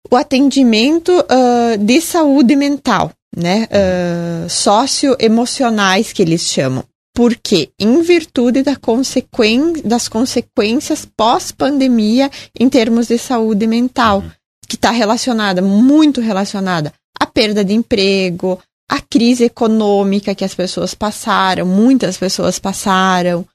o 0.09 0.15
atendimento 0.15 1.11
uh, 1.11 1.77
de 1.77 1.99
saúde 2.01 2.55
mental, 2.55 3.11
né? 3.35 3.67
Uh, 3.71 4.49
socioemocionais 4.49 6.13
que 6.13 6.21
eles 6.21 6.41
chamam. 6.41 6.83
Porque, 7.15 7.69
em 7.79 8.01
virtude 8.01 8.63
da 8.63 8.75
consequen 8.75 9.73
das 9.83 10.07
consequências 10.07 11.05
pós-pandemia 11.05 12.31
em 12.59 12.67
termos 12.67 13.07
de 13.07 13.17
saúde 13.17 13.67
mental, 13.67 14.19
uhum. 14.19 14.31
que 14.67 14.75
está 14.75 14.89
relacionada, 14.89 15.61
muito 15.61 16.21
relacionada 16.21 16.91
a 17.19 17.27
perda 17.27 17.63
de 17.63 17.73
emprego, 17.73 18.59
a 18.89 18.99
crise 18.99 19.45
econômica 19.45 20.35
que 20.35 20.43
as 20.43 20.53
pessoas 20.53 20.93
passaram, 20.93 21.65
muitas 21.65 22.17
pessoas 22.17 22.59
passaram, 22.59 23.45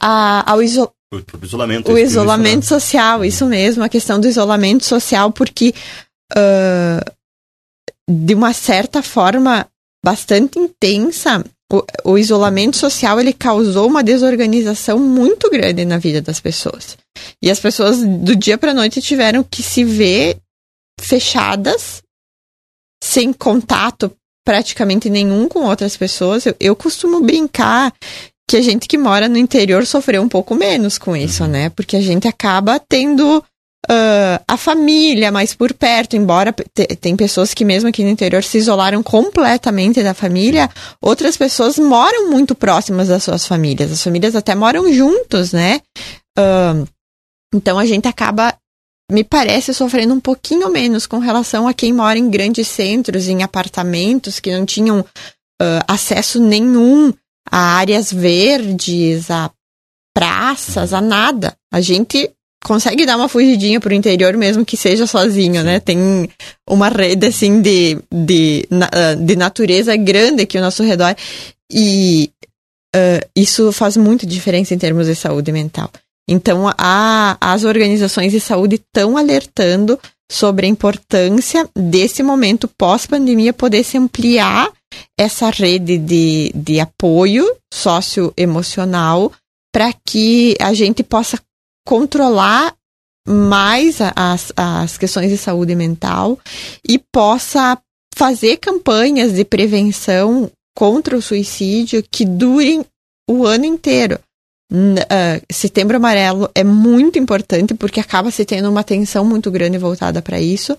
a, 0.00 0.50
ao 0.50 0.62
iso 0.62 0.90
o 1.12 1.44
isolamento, 1.44 1.92
o 1.92 1.98
isolamento 1.98 2.64
isso, 2.64 2.74
né? 2.74 2.80
social, 2.80 3.24
isso 3.24 3.46
mesmo, 3.46 3.84
a 3.84 3.88
questão 3.88 4.20
do 4.20 4.28
isolamento 4.28 4.84
social, 4.84 5.30
porque 5.30 5.72
uh, 6.32 7.12
de 8.08 8.34
uma 8.34 8.52
certa 8.52 9.02
forma 9.02 9.66
bastante 10.04 10.58
intensa, 10.58 11.44
o, 11.72 11.84
o, 12.04 12.18
isolamento 12.18 12.76
social 12.76 13.18
ele 13.18 13.32
causou 13.32 13.88
uma 13.88 14.02
desorganização 14.02 14.98
muito 14.98 15.50
grande 15.50 15.84
na 15.84 15.98
vida 15.98 16.22
das 16.22 16.38
pessoas. 16.38 16.96
E 17.42 17.50
as 17.50 17.58
pessoas 17.58 17.98
do 18.02 18.36
dia 18.36 18.56
para 18.56 18.74
noite 18.74 19.02
tiveram 19.02 19.42
que 19.42 19.62
se 19.62 19.82
ver 19.82 20.38
fechadas 21.00 22.02
sem 23.02 23.32
contato 23.32 24.12
praticamente 24.44 25.10
nenhum 25.10 25.48
com 25.48 25.64
outras 25.64 25.96
pessoas. 25.96 26.46
Eu, 26.46 26.54
eu 26.60 26.76
costumo 26.76 27.20
brincar 27.20 27.92
que 28.48 28.56
a 28.56 28.62
gente 28.62 28.86
que 28.86 28.96
mora 28.96 29.28
no 29.28 29.36
interior 29.36 29.84
sofreu 29.84 30.22
um 30.22 30.28
pouco 30.28 30.54
menos 30.54 30.98
com 30.98 31.16
isso, 31.16 31.42
uhum. 31.42 31.50
né? 31.50 31.68
Porque 31.70 31.96
a 31.96 32.00
gente 32.00 32.28
acaba 32.28 32.78
tendo 32.78 33.42
uh, 33.90 34.42
a 34.46 34.56
família 34.56 35.32
mais 35.32 35.54
por 35.54 35.72
perto, 35.72 36.16
embora 36.16 36.52
tem 37.00 37.16
pessoas 37.16 37.54
que 37.54 37.64
mesmo 37.64 37.88
aqui 37.88 38.02
no 38.04 38.10
interior 38.10 38.42
se 38.42 38.58
isolaram 38.58 39.02
completamente 39.02 40.02
da 40.02 40.14
família, 40.14 40.68
outras 41.00 41.36
pessoas 41.36 41.78
moram 41.78 42.30
muito 42.30 42.54
próximas 42.54 43.08
das 43.08 43.22
suas 43.22 43.46
famílias. 43.46 43.90
As 43.90 44.02
famílias 44.02 44.36
até 44.36 44.54
moram 44.54 44.92
juntos, 44.92 45.52
né? 45.52 45.80
Uh, 46.38 46.86
então 47.54 47.78
a 47.78 47.86
gente 47.86 48.06
acaba 48.08 48.54
me 49.10 49.22
parece 49.22 49.72
sofrendo 49.72 50.14
um 50.14 50.20
pouquinho 50.20 50.68
menos 50.68 51.06
com 51.06 51.18
relação 51.18 51.68
a 51.68 51.74
quem 51.74 51.92
mora 51.92 52.18
em 52.18 52.28
grandes 52.28 52.66
centros, 52.66 53.28
em 53.28 53.42
apartamentos 53.42 54.40
que 54.40 54.50
não 54.50 54.66
tinham 54.66 55.00
uh, 55.00 55.84
acesso 55.86 56.40
nenhum 56.40 57.12
a 57.48 57.76
áreas 57.76 58.12
verdes, 58.12 59.30
a 59.30 59.50
praças, 60.12 60.92
a 60.92 61.00
nada. 61.00 61.56
A 61.72 61.80
gente 61.80 62.32
consegue 62.64 63.06
dar 63.06 63.16
uma 63.16 63.28
fugidinha 63.28 63.80
pro 63.80 63.94
interior 63.94 64.36
mesmo 64.36 64.64
que 64.64 64.76
seja 64.76 65.06
sozinho, 65.06 65.62
né? 65.62 65.80
Tem 65.80 66.28
uma 66.68 66.88
rede 66.88 67.26
assim 67.26 67.60
de, 67.60 67.98
de, 68.12 68.66
ah, 68.92 69.14
de 69.14 69.36
natureza 69.36 69.94
grande 69.96 70.42
aqui 70.42 70.58
ao 70.58 70.64
nosso 70.64 70.82
redor 70.82 71.14
e 71.70 72.30
uh, 72.94 73.28
isso 73.34 73.72
faz 73.72 73.96
muita 73.96 74.26
diferença 74.26 74.74
em 74.74 74.78
termos 74.78 75.06
de 75.06 75.14
saúde 75.14 75.52
mental. 75.52 75.90
Então, 76.28 76.72
a, 76.76 77.36
as 77.40 77.64
organizações 77.64 78.32
de 78.32 78.40
saúde 78.40 78.76
estão 78.76 79.16
alertando 79.16 79.98
sobre 80.30 80.66
a 80.66 80.68
importância 80.68 81.68
desse 81.76 82.22
momento 82.22 82.66
pós-pandemia 82.66 83.52
poder 83.52 83.84
se 83.84 83.96
ampliar 83.96 84.68
essa 85.18 85.50
rede 85.50 85.98
de, 85.98 86.50
de 86.54 86.80
apoio 86.80 87.46
socioemocional 87.72 89.32
para 89.72 89.92
que 90.04 90.56
a 90.60 90.72
gente 90.72 91.02
possa 91.04 91.38
controlar 91.86 92.74
mais 93.26 93.98
as, 94.14 94.52
as 94.56 94.98
questões 94.98 95.30
de 95.30 95.38
saúde 95.38 95.74
mental 95.74 96.38
e 96.86 96.98
possa 96.98 97.78
fazer 98.14 98.58
campanhas 98.58 99.32
de 99.32 99.44
prevenção 99.44 100.50
contra 100.76 101.16
o 101.16 101.22
suicídio 101.22 102.04
que 102.10 102.24
durem 102.24 102.84
o 103.28 103.46
ano 103.46 103.64
inteiro. 103.64 104.18
Uh, 104.72 105.40
Setembro 105.50 105.96
Amarelo 105.96 106.50
é 106.52 106.64
muito 106.64 107.18
importante 107.18 107.72
porque 107.74 108.00
acaba 108.00 108.32
se 108.32 108.44
tendo 108.44 108.68
uma 108.68 108.80
atenção 108.80 109.24
muito 109.24 109.48
grande 109.50 109.78
voltada 109.78 110.20
para 110.20 110.40
isso, 110.40 110.76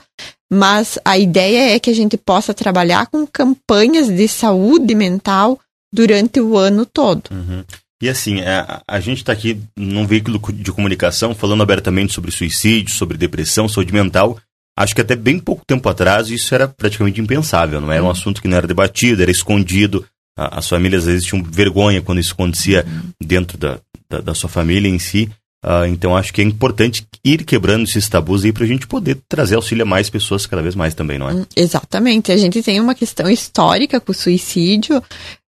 mas 0.52 1.00
a 1.06 1.18
ideia 1.18 1.74
é 1.76 1.80
que 1.80 1.90
a 1.90 1.96
gente 1.96 2.18
possa 2.18 2.54
trabalhar 2.54 3.08
com 3.08 3.26
campanhas 3.26 4.10
de 4.10 4.28
saúde 4.28 4.94
mental 4.94 5.58
durante 5.94 6.42
o 6.42 6.58
ano 6.58 6.86
todo. 6.86 7.30
Uhum. 7.32 7.64
E 8.02 8.10
assim, 8.10 8.42
a, 8.42 8.82
a 8.88 9.00
gente 9.00 9.20
está 9.20 9.34
aqui 9.34 9.60
num 9.76 10.06
veículo 10.06 10.40
de 10.54 10.72
comunicação 10.72 11.34
falando 11.34 11.64
abertamente 11.64 12.14
sobre 12.14 12.32
suicídio, 12.32 12.94
sobre 12.94 13.18
depressão, 13.18 13.68
saúde 13.68 13.94
mental. 13.94 14.38
Acho 14.78 14.94
que 14.94 15.02
até 15.02 15.16
bem 15.16 15.40
pouco 15.40 15.66
tempo 15.66 15.90
atrás 15.90 16.30
isso 16.30 16.54
era 16.54 16.68
praticamente 16.68 17.20
impensável, 17.20 17.82
não 17.82 17.92
era 17.92 18.04
um 18.04 18.06
uhum. 18.06 18.12
assunto 18.12 18.42
que 18.42 18.48
não 18.48 18.58
era 18.58 18.68
debatido, 18.68 19.24
era 19.24 19.32
escondido 19.32 20.06
as 20.38 20.70
famílias 20.70 21.04
às 21.04 21.08
vezes 21.08 21.26
tinham 21.26 21.44
vergonha 21.44 22.02
quando 22.02 22.20
isso 22.20 22.34
acontecia 22.34 22.86
uhum. 22.88 23.10
dentro 23.22 23.58
da, 23.58 23.80
da, 24.08 24.22
da, 24.22 24.36
sua 24.36 24.50
família 24.50 24.88
em 24.88 25.00
si. 25.00 25.30
Uh, 25.66 25.86
então 25.88 26.16
acho 26.16 26.32
que 26.32 26.40
é 26.40 26.44
importante 26.44 27.06
ir 27.26 27.44
quebrando 27.44 27.86
esses 27.86 28.08
tabus 28.08 28.46
aí 28.46 28.54
para 28.54 28.64
a 28.64 28.68
gente 28.68 28.86
poder 28.86 29.18
trazer 29.28 29.56
auxílio 29.56 29.82
a 29.82 29.88
mais 29.88 30.08
pessoas 30.10 30.46
cada 30.46 30.62
vez 30.62 30.76
mais 30.76 30.94
também, 30.94 31.18
não 31.18 31.28
é? 31.28 31.34
Hum, 31.34 31.46
exatamente. 31.56 32.32
A 32.32 32.38
gente 32.38 32.62
tem 32.62 32.80
uma 32.80 32.94
questão 32.94 33.28
histórica 33.28 34.00
com 34.00 34.12
o 34.12 34.16
suicídio 34.16 35.04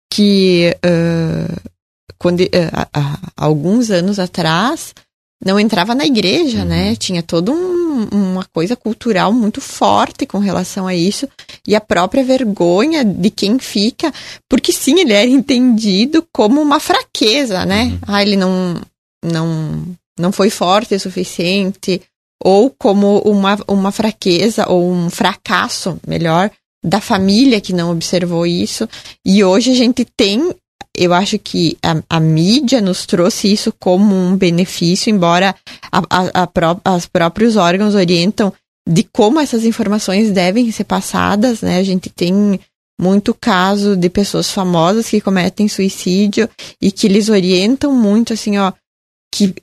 que 0.10 0.74
uh, 0.77 1.70
quando, 2.18 2.42
uh, 2.42 2.88
há 2.94 3.20
alguns 3.36 3.92
anos 3.92 4.20
atrás 4.20 4.94
não 5.44 5.60
entrava 5.60 5.94
na 5.94 6.06
igreja, 6.06 6.66
né? 6.66 6.84
uhum. 6.84 6.90
né? 6.90 6.96
Tinha 6.96 7.22
toda 7.22 7.52
um, 7.52 8.08
uma 8.12 8.46
coisa 8.46 8.76
cultural 8.76 9.32
muito 9.32 9.62
forte 9.62 10.26
com 10.26 10.40
relação 10.40 10.88
a 10.88 10.96
isso. 10.96 11.28
E 11.68 11.76
a 11.76 11.82
própria 11.82 12.24
vergonha 12.24 13.06
de 13.06 13.30
quem 13.30 13.60
fica, 13.60 14.12
porque 14.50 14.74
sim, 14.74 15.00
ele 15.00 15.14
era 15.14 15.30
entendido 15.30 16.26
como 16.34 16.62
uma 16.62 16.80
fraqueza, 16.80 17.66
né? 17.66 17.84
Uhum. 17.86 18.00
Ah, 18.08 18.22
ele 18.22 18.36
não, 18.36 18.82
não, 19.24 19.86
não 20.20 20.32
foi 20.32 20.50
forte 20.50 20.96
o 20.96 21.00
suficiente, 21.00 22.02
ou 22.44 22.70
como 22.70 23.20
uma, 23.20 23.58
uma 23.68 23.92
fraqueza, 23.92 24.68
ou 24.68 24.92
um 24.92 25.10
fracasso, 25.10 26.00
melhor, 26.08 26.50
da 26.84 27.02
família 27.02 27.62
que 27.62 27.74
não 27.74 27.92
observou 27.92 28.46
isso. 28.46 28.88
E 29.26 29.44
hoje 29.44 29.72
a 29.72 29.76
gente 29.76 30.06
tem 30.06 30.54
eu 30.98 31.13
acho 31.13 31.38
que 31.38 31.77
a, 31.84 32.01
a, 32.10 32.20
mídia 32.20 32.82
nos 32.82 33.06
trouxe 33.06 33.51
isso 33.51 33.72
como 33.80 34.16
um 34.16 34.36
benefício, 34.36 35.12
embora 35.12 35.56
a, 35.92 36.42
a, 36.44 36.48
pró 36.48 36.80
os 36.96 37.06
próprios 37.06 37.56
órgãos 37.56 37.94
orientam 37.94 38.51
de 38.88 39.04
como 39.04 39.39
essas 39.39 39.63
informações 39.63 40.32
devem 40.32 40.72
ser 40.72 40.86
passadas, 40.86 41.62
né? 41.62 41.77
A 41.77 41.84
gente 41.84 42.10
tem 42.10 42.60
muito 43.00 43.34
caso 43.34 43.96
de 43.96 44.10
pessoas 44.10 44.50
famosas 44.50 45.08
que 45.08 45.22
cometem 45.22 45.68
suicídio 45.68 46.50
e 46.82 46.92
que 46.92 47.06
eles 47.06 47.30
orientam 47.30 47.94
muito 47.94 48.34
assim, 48.34 48.58
ó, 48.58 48.74
que 49.32 49.54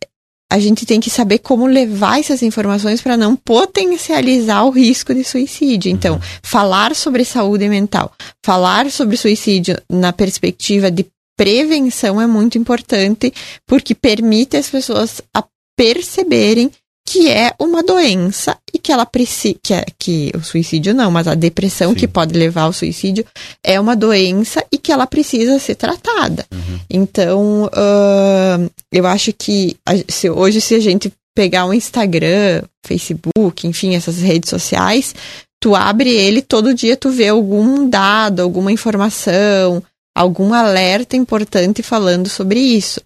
a 0.53 0.59
gente 0.61 0.87
tem 0.87 1.01
que 1.01 1.11
saber 1.11 1.39
como 1.39 1.67
levar 1.67 2.21
essas 2.21 2.43
informações 2.43 3.01
para 3.01 3.17
não 3.17 3.35
potencializar 3.35 4.63
o 4.63 4.71
risco 4.71 5.13
de 5.13 5.25
suicídio. 5.25 5.91
Então, 5.91 6.15
uhum. 6.15 6.21
falar 6.43 6.95
sobre 6.95 7.25
saúde 7.25 7.69
mental, 7.69 8.13
falar 8.45 8.89
sobre 8.91 9.17
suicídio 9.17 9.77
na 9.91 10.13
perspectiva 10.13 10.93
de 10.93 11.07
prevenção 11.37 12.21
é 12.21 12.27
muito 12.27 12.59
importante 12.59 13.33
porque 13.67 13.95
permite 13.95 14.57
as 14.57 14.69
pessoas 14.69 15.21
a 15.35 15.45
perceberem 15.77 16.71
que 17.07 17.31
é 17.31 17.55
uma 17.61 17.83
doença 17.83 18.57
e 18.73 18.79
que 18.79 18.91
ela 18.91 19.05
precisa 19.05 19.57
que, 19.63 19.75
é, 19.75 19.85
que 19.99 20.33
o 20.35 20.43
suicídio 20.43 20.95
não, 20.95 21.11
mas 21.11 21.29
a 21.29 21.35
depressão 21.35 21.91
Sim. 21.91 21.97
que 21.97 22.09
pode 22.09 22.37
levar 22.37 22.63
ao 22.63 22.73
suicídio 22.73 23.27
é 23.63 23.79
uma 23.79 23.95
doença 23.95 24.65
e 24.73 24.79
que 24.79 24.91
ela 24.91 25.07
precisa 25.07 25.59
ser 25.59 25.75
tratada. 25.75 26.47
Uhum. 26.51 26.81
Então, 26.89 27.65
uh, 27.65 28.71
eu 28.91 29.07
acho 29.07 29.33
que 29.33 29.77
a, 29.87 29.93
se, 30.09 30.31
hoje 30.31 30.61
se 30.61 30.75
a 30.75 30.81
gente 30.81 31.13
pegar 31.35 31.67
o 31.67 31.75
Instagram, 31.75 32.63
Facebook, 32.87 33.67
enfim, 33.67 33.95
essas 33.95 34.19
redes 34.19 34.49
sociais, 34.49 35.15
tu 35.61 35.75
abre 35.75 36.11
ele 36.11 36.41
todo 36.41 36.75
dia 36.75 36.97
tu 36.97 37.11
vê 37.11 37.29
algum 37.29 37.89
dado, 37.89 38.41
alguma 38.41 38.73
informação, 38.73 39.83
algum 40.15 40.55
alerta 40.55 41.17
importante 41.17 41.83
falando 41.83 42.29
sobre 42.29 42.61
isso. 42.61 43.01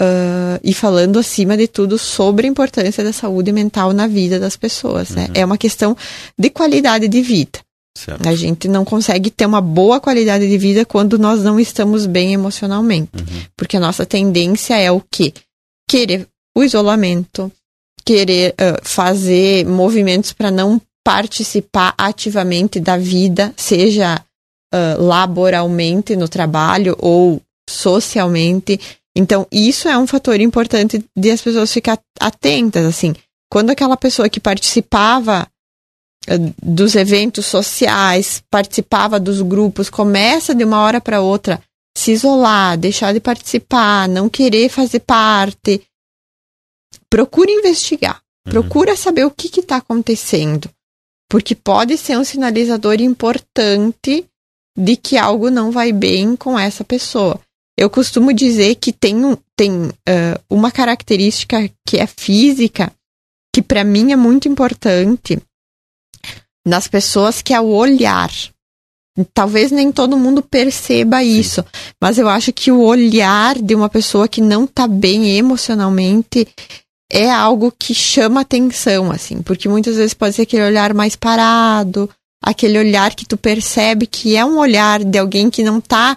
Uh, 0.00 0.58
e 0.64 0.74
falando, 0.74 1.20
acima 1.20 1.56
de 1.56 1.68
tudo, 1.68 1.96
sobre 1.96 2.46
a 2.46 2.50
importância 2.50 3.04
da 3.04 3.12
saúde 3.12 3.52
mental 3.52 3.92
na 3.92 4.08
vida 4.08 4.38
das 4.38 4.56
pessoas. 4.56 5.10
Né? 5.10 5.26
Uhum. 5.26 5.32
É 5.34 5.44
uma 5.44 5.56
questão 5.56 5.96
de 6.36 6.50
qualidade 6.50 7.06
de 7.06 7.22
vida. 7.22 7.60
Certo. 7.96 8.26
A 8.26 8.34
gente 8.34 8.66
não 8.68 8.84
consegue 8.84 9.30
ter 9.30 9.46
uma 9.46 9.60
boa 9.60 10.00
qualidade 10.00 10.48
de 10.48 10.58
vida 10.58 10.84
quando 10.84 11.18
nós 11.18 11.42
não 11.42 11.60
estamos 11.60 12.04
bem 12.06 12.32
emocionalmente. 12.32 13.10
Uhum. 13.14 13.42
Porque 13.56 13.76
a 13.76 13.80
nossa 13.80 14.04
tendência 14.04 14.76
é 14.76 14.90
o 14.90 15.00
quê? 15.08 15.32
Querer 15.88 16.26
o 16.56 16.64
isolamento, 16.64 17.52
querer 18.04 18.54
uh, 18.54 18.80
fazer 18.82 19.64
movimentos 19.66 20.32
para 20.32 20.50
não 20.50 20.80
participar 21.04 21.94
ativamente 21.98 22.80
da 22.80 22.96
vida, 22.96 23.52
seja 23.56 24.20
uh, 24.72 25.02
laboralmente 25.02 26.16
no 26.16 26.28
trabalho 26.28 26.96
ou 26.98 27.40
socialmente. 27.68 28.80
Então, 29.14 29.46
isso 29.52 29.88
é 29.88 29.96
um 29.96 30.06
fator 30.06 30.40
importante 30.40 31.04
de 31.16 31.30
as 31.30 31.40
pessoas 31.40 31.72
ficar 31.72 31.98
atentas, 32.18 32.86
assim. 32.86 33.14
Quando 33.50 33.70
aquela 33.70 33.96
pessoa 33.96 34.28
que 34.28 34.40
participava 34.40 35.46
uh, 36.28 36.54
dos 36.62 36.94
eventos 36.94 37.46
sociais, 37.46 38.42
participava 38.50 39.20
dos 39.20 39.42
grupos, 39.42 39.90
começa 39.90 40.54
de 40.54 40.64
uma 40.64 40.80
hora 40.80 41.00
para 41.00 41.20
outra 41.20 41.62
se 41.96 42.12
isolar, 42.12 42.78
deixar 42.78 43.12
de 43.12 43.20
participar, 43.20 44.08
não 44.08 44.28
querer 44.28 44.70
fazer 44.70 45.00
parte, 45.00 45.82
procure 47.10 47.52
investigar, 47.52 48.22
uhum. 48.46 48.52
procura 48.52 48.96
saber 48.96 49.26
o 49.26 49.30
que 49.30 49.60
está 49.60 49.76
acontecendo, 49.76 50.70
porque 51.28 51.54
pode 51.54 51.98
ser 51.98 52.16
um 52.16 52.24
sinalizador 52.24 53.00
importante 53.00 54.26
de 54.76 54.96
que 54.96 55.16
algo 55.16 55.50
não 55.50 55.70
vai 55.70 55.92
bem 55.92 56.34
com 56.36 56.58
essa 56.58 56.84
pessoa. 56.84 57.40
Eu 57.76 57.88
costumo 57.88 58.32
dizer 58.32 58.76
que 58.76 58.92
tem, 58.92 59.24
um, 59.24 59.36
tem 59.56 59.86
uh, 59.88 60.38
uma 60.48 60.70
característica 60.70 61.70
que 61.86 61.98
é 61.98 62.06
física, 62.06 62.92
que 63.54 63.62
para 63.62 63.84
mim 63.84 64.12
é 64.12 64.16
muito 64.16 64.48
importante 64.48 65.38
nas 66.66 66.86
pessoas, 66.86 67.42
que 67.42 67.52
é 67.52 67.60
o 67.60 67.68
olhar. 67.68 68.30
Talvez 69.34 69.70
nem 69.70 69.92
todo 69.92 70.16
mundo 70.16 70.42
perceba 70.42 71.22
isso, 71.22 71.62
mas 72.00 72.16
eu 72.16 72.28
acho 72.28 72.52
que 72.52 72.72
o 72.72 72.80
olhar 72.80 73.60
de 73.60 73.74
uma 73.74 73.88
pessoa 73.88 74.26
que 74.26 74.40
não 74.40 74.66
tá 74.66 74.86
bem 74.86 75.36
emocionalmente 75.36 76.48
é 77.10 77.30
algo 77.30 77.70
que 77.70 77.94
chama 77.94 78.40
atenção, 78.40 79.10
assim, 79.10 79.42
porque 79.42 79.68
muitas 79.68 79.96
vezes 79.96 80.14
pode 80.14 80.34
ser 80.34 80.42
aquele 80.42 80.64
olhar 80.64 80.94
mais 80.94 81.14
parado, 81.14 82.08
aquele 82.42 82.78
olhar 82.78 83.14
que 83.14 83.26
tu 83.26 83.36
percebe 83.36 84.06
que 84.06 84.36
é 84.36 84.44
um 84.44 84.58
olhar 84.58 85.04
de 85.04 85.18
alguém 85.18 85.48
que 85.48 85.62
não 85.62 85.80
tá 85.80 86.16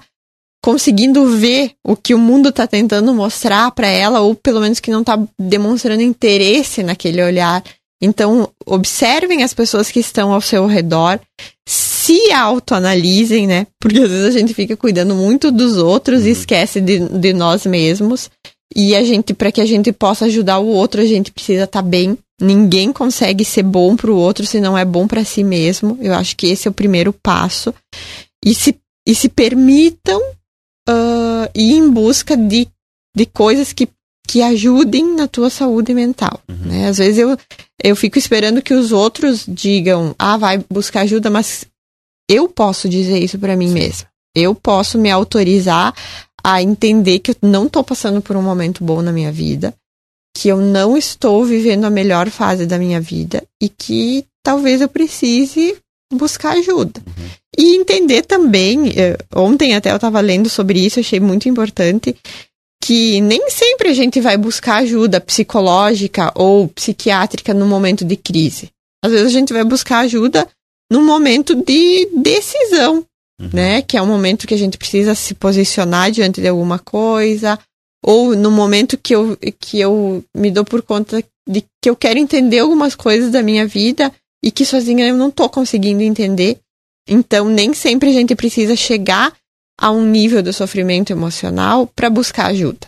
conseguindo 0.64 1.28
ver 1.28 1.74
o 1.86 1.96
que 1.96 2.16
o 2.16 2.18
mundo 2.18 2.52
tá 2.52 2.66
tentando 2.66 3.14
mostrar 3.14 3.70
para 3.70 3.88
ela, 3.88 4.22
ou 4.22 4.34
pelo 4.34 4.60
menos 4.60 4.80
que 4.80 4.90
não 4.90 5.04
tá 5.04 5.20
demonstrando 5.40 6.02
interesse 6.02 6.82
naquele 6.82 7.22
olhar. 7.22 7.64
Então, 8.02 8.50
observem 8.66 9.44
as 9.44 9.54
pessoas 9.54 9.92
que 9.92 10.00
estão 10.00 10.34
ao 10.34 10.42
seu 10.42 10.66
redor, 10.66 11.20
se 11.68 12.32
autoanalisem, 12.32 13.46
né? 13.46 13.68
Porque 13.80 14.00
às 14.00 14.10
vezes 14.10 14.36
a 14.36 14.40
gente 14.40 14.56
fica 14.56 14.76
cuidando 14.76 15.14
muito 15.14 15.52
dos 15.52 15.78
outros 15.78 16.22
e 16.22 16.26
uhum. 16.26 16.32
esquece 16.32 16.82
de, 16.82 17.00
de 17.00 17.32
nós 17.32 17.66
mesmos. 17.66 18.32
E 18.74 18.96
a 18.96 19.04
gente, 19.04 19.34
para 19.34 19.52
que 19.52 19.62
a 19.62 19.66
gente 19.66 19.92
possa 19.92 20.26
ajudar 20.26 20.60
o 20.60 20.68
outro, 20.68 21.02
a 21.02 21.06
gente 21.06 21.32
precisa 21.32 21.66
estar 21.66 21.82
tá 21.82 21.88
bem. 21.88 22.18
Ninguém 22.42 22.92
consegue 22.92 23.46
ser 23.46 23.64
bom 23.64 23.96
para 23.96 24.12
o 24.12 24.18
outro 24.18 24.46
se 24.46 24.60
não 24.60 24.78
é 24.78 24.84
bom 24.84 25.08
para 25.08 25.24
si 25.24 25.44
mesmo. 25.44 25.98
Eu 26.02 26.14
acho 26.14 26.36
que 26.36 26.48
esse 26.48 26.68
é 26.68 26.72
o 26.72 26.74
primeiro 26.74 27.14
passo. 27.14 27.74
E 28.44 28.54
se, 28.54 28.76
e 29.08 29.16
se 29.16 29.30
permitam 29.30 30.20
uh, 30.90 31.50
ir 31.54 31.74
em 31.74 31.90
busca 31.90 32.36
de, 32.36 32.68
de 33.16 33.26
coisas 33.26 33.72
que, 33.72 33.88
que 34.28 34.42
ajudem 34.42 35.16
na 35.16 35.28
tua 35.28 35.50
saúde 35.50 35.94
mental. 35.94 36.42
Uhum. 36.50 36.56
Né? 36.66 36.88
Às 36.88 36.98
vezes 36.98 37.18
eu, 37.18 37.38
eu 37.82 37.96
fico 37.96 38.18
esperando 38.18 38.62
que 38.62 38.74
os 38.74 38.92
outros 38.92 39.46
digam, 39.48 40.16
ah, 40.18 40.38
vai 40.38 40.64
buscar 40.70 41.02
ajuda, 41.02 41.30
mas 41.30 41.66
eu 42.30 42.50
posso 42.50 42.90
dizer 42.90 43.20
isso 43.20 43.38
para 43.38 43.56
mim 43.56 43.70
mesma. 43.70 44.08
Eu 44.36 44.54
posso 44.54 44.98
me 44.98 45.10
autorizar 45.10 45.94
a 46.48 46.62
entender 46.62 47.18
que 47.18 47.32
eu 47.32 47.36
não 47.42 47.66
estou 47.66 47.84
passando 47.84 48.22
por 48.22 48.36
um 48.36 48.42
momento 48.44 48.84
bom 48.84 49.02
na 49.02 49.12
minha 49.12 49.32
vida, 49.32 49.74
que 50.38 50.48
eu 50.48 50.58
não 50.58 50.96
estou 50.96 51.44
vivendo 51.44 51.86
a 51.86 51.90
melhor 51.90 52.30
fase 52.30 52.68
da 52.68 52.78
minha 52.78 53.02
vida 53.02 53.44
e 53.60 53.68
que 53.68 54.24
talvez 54.44 54.80
eu 54.80 54.88
precise 54.88 55.76
buscar 56.14 56.52
ajuda. 56.52 57.02
Uhum. 57.04 57.30
E 57.58 57.76
entender 57.76 58.22
também, 58.22 58.94
eh, 58.96 59.18
ontem 59.34 59.74
até 59.74 59.90
eu 59.90 59.96
estava 59.96 60.22
lendo 60.22 60.48
sobre 60.48 60.86
isso, 60.86 61.00
achei 61.00 61.20
muito 61.20 61.50
importante, 61.50 62.16
que 62.84 63.20
nem 63.22 63.50
sempre 63.50 63.90
a 63.90 63.94
gente 63.94 64.22
vai 64.22 64.38
buscar 64.38 64.84
ajuda 64.84 65.20
psicológica 65.20 66.32
ou 66.36 66.68
psiquiátrica 66.68 67.56
no 67.56 67.66
momento 67.66 68.06
de 68.06 68.16
crise. 68.16 68.70
Às 69.04 69.12
vezes 69.12 69.26
a 69.26 69.40
gente 69.40 69.52
vai 69.52 69.64
buscar 69.64 70.02
ajuda 70.02 70.48
num 70.92 71.04
momento 71.04 71.56
de 71.56 72.08
decisão, 72.16 73.04
uhum. 73.40 73.50
né? 73.54 73.82
Que 73.82 73.98
é 73.98 74.02
um 74.02 74.08
momento 74.08 74.48
que 74.48 74.54
a 74.54 74.58
gente 74.58 74.78
precisa 74.78 75.16
se 75.16 75.34
posicionar 75.34 76.12
diante 76.12 76.42
de 76.42 76.48
alguma 76.48 76.80
coisa, 76.80 77.60
ou 78.04 78.36
no 78.36 78.52
momento 78.52 78.98
que 78.98 79.16
eu, 79.16 79.38
que 79.60 79.80
eu 79.80 80.24
me 80.36 80.52
dou 80.52 80.64
por 80.64 80.82
conta 80.82 81.24
de 81.48 81.62
que 81.82 81.90
eu 81.90 81.96
quero 81.96 82.20
entender 82.20 82.60
algumas 82.60 82.96
coisas 82.96 83.32
da 83.32 83.42
minha 83.42 83.66
vida 83.66 84.12
e 84.44 84.52
que 84.52 84.66
sozinha 84.66 85.08
eu 85.08 85.16
não 85.16 85.30
estou 85.30 85.50
conseguindo 85.50 86.04
entender. 86.04 86.60
Então, 87.08 87.50
nem 87.50 87.74
sempre 87.74 88.10
a 88.10 88.14
gente 88.14 88.36
precisa 88.36 88.76
chegar 88.76 89.34
a 89.80 89.92
um 89.92 90.06
nível 90.06 90.42
de 90.42 90.54
sofrimento 90.54 91.12
emocional 91.12 91.88
para 91.88 92.10
buscar 92.10 92.48
ajuda. 92.48 92.88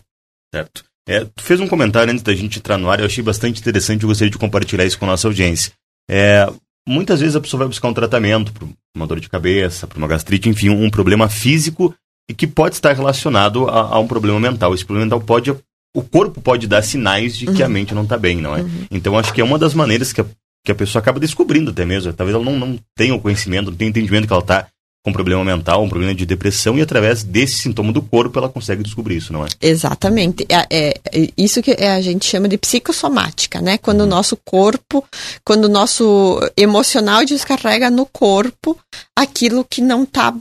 Certo. 0.54 0.84
É, 1.08 1.24
tu 1.24 1.42
fez 1.42 1.60
um 1.60 1.68
comentário 1.68 2.12
antes 2.12 2.24
da 2.24 2.36
gente 2.36 2.60
entrar 2.60 2.78
no 2.78 2.90
ar, 2.90 3.00
eu 3.00 3.06
achei 3.06 3.24
bastante 3.24 3.62
interessante, 3.62 4.04
eu 4.04 4.10
gostaria 4.10 4.32
de 4.32 4.38
compartilhar 4.38 4.86
isso 4.86 5.00
com 5.00 5.06
a 5.06 5.10
nossa 5.10 5.28
audiência. 5.28 5.72
É, 6.10 6.46
muitas 6.88 7.19
vezes 7.19 7.36
a 7.36 7.41
pessoa 7.41 7.60
vai 7.60 7.67
buscar 7.67 7.89
um 7.89 7.93
tratamento 7.93 8.54
para 8.54 8.67
uma 8.95 9.06
dor 9.06 9.19
de 9.19 9.30
cabeça, 9.30 9.86
para 9.86 9.97
uma 9.97 10.08
gastrite, 10.08 10.47
enfim, 10.47 10.69
um 10.69 10.89
problema 10.89 11.28
físico 11.28 11.93
e 12.30 12.34
que 12.34 12.47
pode 12.47 12.76
estar 12.76 12.93
relacionado 12.93 13.67
a, 13.67 13.95
a, 13.95 14.00
um 14.00 14.08
problema 14.08 14.39
mental. 14.39 14.73
Esse 14.73 14.86
problema 14.86 15.06
mental 15.06 15.21
pode. 15.21 15.54
O 15.95 16.04
corpo 16.04 16.41
pode 16.41 16.67
dar 16.67 16.82
sinais 16.82 17.36
de 17.38 17.45
que 17.45 17.62
uhum. 17.62 17.65
a 17.65 17.69
mente 17.69 17.93
não 17.93 18.04
está 18.04 18.17
bem, 18.17 18.38
não 18.38 18.56
é? 18.56 18.62
Uhum. 18.62 18.86
Então 18.91 19.17
acho 19.17 19.34
que 19.34 19.41
é 19.41 19.43
uma 19.43 19.58
das 19.58 19.73
maneiras 19.73 20.13
que 20.13 20.21
a, 20.21 20.26
que 20.63 20.71
a 20.71 20.76
pessoa 20.76 21.02
acaba 21.02 21.19
descobrindo 21.19 21.71
até 21.71 21.86
mesmo. 21.86 22.13
Talvez 22.13 22.36
ela 22.36 22.45
não, 22.45 22.58
não 22.58 22.80
tenha 22.95 23.15
o 23.15 23.19
conhecimento, 23.19 23.71
não 23.71 23.78
tenha 23.78 23.89
o 23.89 23.91
entendimento 23.91 24.28
que 24.28 24.34
ela 24.34 24.41
está 24.41 24.67
com 25.08 25.13
problema 25.13 25.41
mental, 25.41 25.82
um 25.82 25.88
problema 25.88 26.13
de 26.13 26.26
depressão, 26.26 26.78
e 26.78 26.82
através 26.82 27.24
desse 27.24 27.60
sintoma 27.60 27.93
do 27.93 28.02
corpo 28.02 28.38
ela 28.38 28.50
consegue 28.50 28.84
descobrir 28.84 29.15
isso, 29.15 29.32
não 29.32 29.46
é? 29.46 29.48
Exatamente. 29.62 30.46
É, 30.50 30.67
é, 30.70 30.89
é 31.13 31.30
isso 31.38 31.62
que 31.62 31.72
a 31.72 32.02
gente 32.02 32.26
chama 32.26 32.50
de 32.50 32.58
psicossomática, 32.58 33.62
né? 33.62 33.78
Quando 33.78 34.02
uhum. 34.02 34.08
o 34.08 34.10
nosso 34.10 34.36
corpo, 34.36 35.02
quando 35.46 35.65
o 35.65 35.70
nosso 35.70 36.41
emocional 36.58 37.24
descarrega 37.24 37.89
no 37.89 38.06
corpo 38.06 38.78
aquilo 39.17 39.63
que 39.63 39.80
não 39.80 40.04
está 40.04 40.36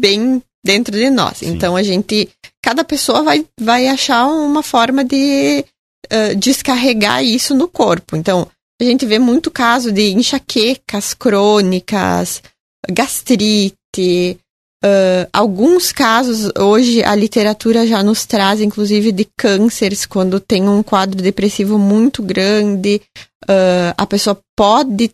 bem 0.00 0.42
dentro 0.64 0.96
de 0.96 1.10
nós. 1.10 1.38
Sim. 1.38 1.48
Então 1.50 1.76
a 1.76 1.82
gente, 1.82 2.30
cada 2.64 2.84
pessoa 2.84 3.22
vai, 3.22 3.44
vai 3.60 3.86
achar 3.86 4.26
uma 4.28 4.62
forma 4.62 5.04
de 5.04 5.62
uh, 6.06 6.34
descarregar 6.36 7.22
isso 7.22 7.54
no 7.54 7.68
corpo. 7.68 8.16
Então 8.16 8.48
a 8.80 8.84
gente 8.84 9.04
vê 9.04 9.18
muito 9.18 9.50
caso 9.50 9.92
de 9.92 10.10
enxaquecas 10.12 11.12
crônicas, 11.12 12.42
gastrite, 12.90 13.76
uh, 14.02 15.28
alguns 15.32 15.92
casos, 15.92 16.50
hoje 16.58 17.02
a 17.02 17.14
literatura 17.14 17.86
já 17.86 18.02
nos 18.02 18.26
traz, 18.26 18.60
inclusive, 18.60 19.12
de 19.12 19.26
cânceres, 19.36 20.06
quando 20.06 20.40
tem 20.40 20.68
um 20.68 20.82
quadro 20.82 21.20
depressivo 21.22 21.78
muito 21.78 22.22
grande, 22.22 23.00
uh, 23.44 23.94
a 23.96 24.06
pessoa 24.06 24.38
pode 24.56 25.10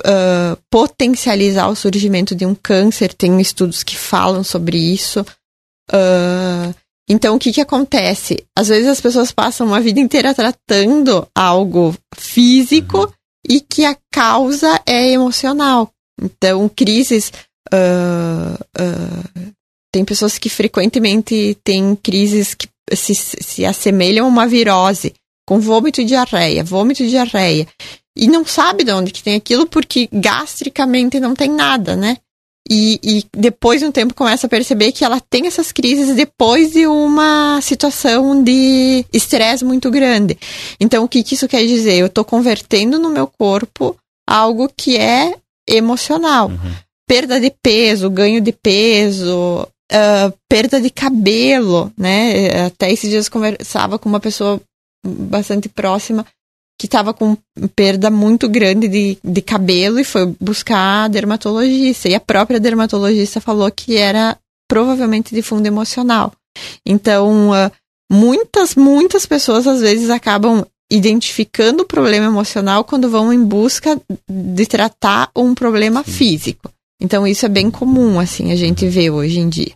uh, 0.00 0.58
potencializar 0.70 1.68
o 1.68 1.76
surgimento 1.76 2.34
de 2.34 2.44
um 2.44 2.54
câncer, 2.54 3.12
tem 3.14 3.40
estudos 3.40 3.82
que 3.82 3.96
falam 3.96 4.42
sobre 4.42 4.78
isso. 4.78 5.24
então, 7.08 7.36
o 7.36 7.38
que, 7.38 7.52
que 7.52 7.60
acontece? 7.60 8.44
Às 8.56 8.68
vezes 8.68 8.88
as 8.88 9.00
pessoas 9.00 9.30
passam 9.30 9.66
uma 9.66 9.80
vida 9.80 10.00
inteira 10.00 10.34
tratando 10.34 11.28
algo 11.34 11.94
físico 12.14 13.00
uhum. 13.00 13.12
e 13.48 13.60
que 13.60 13.84
a 13.84 13.96
causa 14.10 14.80
é 14.86 15.10
emocional. 15.10 15.90
Então, 16.20 16.68
crises 16.68 17.32
Uh, 17.72 18.54
uh, 18.80 19.54
tem 19.92 20.04
pessoas 20.04 20.38
que 20.38 20.48
frequentemente 20.48 21.56
têm 21.62 21.94
crises 21.94 22.52
que 22.52 22.68
se, 22.92 23.14
se 23.14 23.64
assemelham 23.64 24.26
a 24.26 24.28
uma 24.28 24.46
virose, 24.46 25.14
com 25.46 25.60
vômito 25.60 26.00
e 26.00 26.04
diarreia, 26.04 26.64
vômito 26.64 27.02
e 27.02 27.08
diarreia. 27.08 27.66
E 28.16 28.26
não 28.26 28.44
sabe 28.44 28.84
de 28.84 28.92
onde 28.92 29.12
que 29.12 29.22
tem 29.22 29.36
aquilo 29.36 29.66
porque 29.66 30.08
gastricamente 30.12 31.20
não 31.20 31.34
tem 31.34 31.48
nada, 31.48 31.96
né? 31.96 32.18
E, 32.68 32.98
e, 33.02 33.24
depois 33.36 33.80
de 33.80 33.86
um 33.86 33.92
tempo 33.92 34.14
começa 34.14 34.46
a 34.46 34.50
perceber 34.50 34.90
que 34.90 35.04
ela 35.04 35.20
tem 35.20 35.46
essas 35.46 35.70
crises 35.70 36.16
depois 36.16 36.72
de 36.72 36.86
uma 36.86 37.60
situação 37.60 38.42
de 38.42 39.04
estresse 39.12 39.64
muito 39.64 39.90
grande. 39.90 40.38
Então, 40.80 41.04
o 41.04 41.08
que, 41.08 41.22
que 41.22 41.34
isso 41.34 41.46
quer 41.46 41.64
dizer? 41.66 41.96
Eu 41.98 42.06
estou 42.06 42.24
convertendo 42.24 42.98
no 42.98 43.10
meu 43.10 43.26
corpo 43.26 43.94
algo 44.26 44.70
que 44.74 44.96
é 44.96 45.36
emocional. 45.68 46.48
Uhum 46.48 46.83
perda 47.06 47.40
de 47.40 47.50
peso, 47.62 48.10
ganho 48.10 48.40
de 48.40 48.52
peso, 48.52 49.66
uh, 49.92 50.38
perda 50.48 50.80
de 50.80 50.90
cabelo, 50.90 51.92
né? 51.98 52.66
Até 52.66 52.92
esses 52.92 53.10
dias 53.10 53.26
eu 53.26 53.32
conversava 53.32 53.98
com 53.98 54.08
uma 54.08 54.20
pessoa 54.20 54.60
bastante 55.06 55.68
próxima 55.68 56.24
que 56.78 56.86
estava 56.86 57.14
com 57.14 57.36
perda 57.76 58.10
muito 58.10 58.48
grande 58.48 58.88
de, 58.88 59.18
de 59.22 59.42
cabelo 59.42 60.00
e 60.00 60.04
foi 60.04 60.34
buscar 60.40 61.04
a 61.04 61.08
dermatologista. 61.08 62.08
E 62.08 62.14
a 62.14 62.20
própria 62.20 62.58
dermatologista 62.58 63.40
falou 63.40 63.70
que 63.70 63.96
era 63.96 64.36
provavelmente 64.68 65.34
de 65.34 65.42
fundo 65.42 65.66
emocional. 65.66 66.32
Então, 66.86 67.50
uh, 67.50 67.70
muitas, 68.10 68.74
muitas 68.74 69.24
pessoas 69.24 69.66
às 69.66 69.80
vezes 69.80 70.10
acabam 70.10 70.66
identificando 70.90 71.82
o 71.82 71.86
problema 71.86 72.26
emocional 72.26 72.84
quando 72.84 73.08
vão 73.08 73.32
em 73.32 73.42
busca 73.42 74.00
de 74.28 74.66
tratar 74.66 75.30
um 75.34 75.54
problema 75.54 76.04
físico. 76.04 76.70
Então 77.04 77.26
isso 77.26 77.44
é 77.44 77.48
bem 77.48 77.70
comum, 77.70 78.18
assim, 78.18 78.50
a 78.50 78.56
gente 78.56 78.88
vê 78.88 79.10
hoje 79.10 79.38
em 79.38 79.48
dia. 79.48 79.72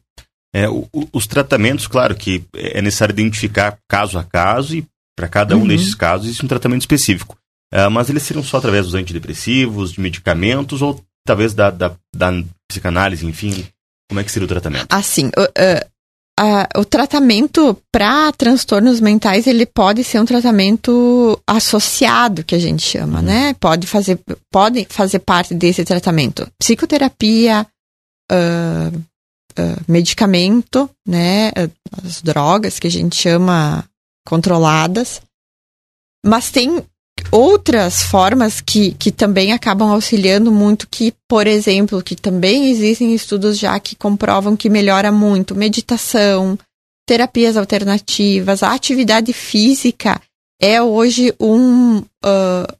É, 0.54 0.66
o, 0.68 0.88
os 1.12 1.26
tratamentos, 1.26 1.86
claro 1.86 2.14
que 2.14 2.42
é 2.54 2.80
necessário 2.80 3.12
identificar 3.12 3.78
caso 3.86 4.18
a 4.18 4.24
caso 4.24 4.76
e 4.76 4.86
para 5.14 5.28
cada 5.28 5.54
um 5.54 5.60
uhum. 5.60 5.68
desses 5.68 5.94
casos 5.94 6.26
existe 6.26 6.44
um 6.44 6.48
tratamento 6.48 6.80
específico. 6.80 7.36
Uh, 7.72 7.90
mas 7.90 8.08
eles 8.08 8.22
seriam 8.22 8.42
só 8.42 8.56
através 8.56 8.86
dos 8.86 8.94
antidepressivos, 8.94 9.92
de 9.92 10.00
medicamentos 10.00 10.80
ou 10.80 11.04
talvez 11.26 11.52
da, 11.52 11.70
da, 11.70 11.94
da 12.16 12.32
psicanálise, 12.66 13.26
enfim? 13.26 13.66
Como 14.08 14.20
é 14.20 14.24
que 14.24 14.32
seria 14.32 14.46
o 14.46 14.48
tratamento? 14.48 14.86
Assim, 14.88 15.26
uh, 15.26 15.42
uh, 15.42 15.86
o 16.76 16.84
tratamento 16.84 17.76
para 17.90 18.30
transtornos 18.32 19.00
mentais 19.00 19.46
ele 19.46 19.66
pode 19.66 20.04
ser 20.04 20.20
um 20.20 20.24
tratamento 20.24 21.40
associado 21.46 22.44
que 22.44 22.54
a 22.54 22.58
gente 22.58 22.82
chama, 22.82 23.18
uhum. 23.18 23.24
né? 23.24 23.54
Pode 23.54 23.86
fazer, 23.86 24.20
pode 24.50 24.86
fazer 24.88 25.18
parte 25.18 25.54
desse 25.54 25.84
tratamento. 25.84 26.48
Psicoterapia, 26.58 27.66
uh, 28.30 29.04
medicamento, 29.88 30.88
né? 31.06 31.50
As 32.04 32.22
drogas 32.22 32.78
que 32.78 32.86
a 32.86 32.90
gente 32.90 33.16
chama 33.16 33.84
controladas. 34.24 35.20
Mas 36.24 36.50
tem 36.50 36.84
outras 37.30 38.02
formas 38.02 38.60
que, 38.60 38.92
que 38.92 39.10
também 39.10 39.52
acabam 39.52 39.90
auxiliando 39.90 40.50
muito, 40.50 40.88
que, 40.88 41.12
por 41.28 41.46
exemplo, 41.46 42.02
que 42.02 42.16
também 42.16 42.70
existem 42.70 43.14
estudos 43.14 43.58
já 43.58 43.78
que 43.78 43.96
comprovam 43.96 44.56
que 44.56 44.68
melhora 44.68 45.12
muito 45.12 45.54
meditação, 45.54 46.58
terapias 47.06 47.56
alternativas, 47.56 48.62
a 48.62 48.72
atividade 48.72 49.32
física 49.32 50.20
é 50.60 50.82
hoje 50.82 51.34
um, 51.40 51.98
uh, 51.98 52.76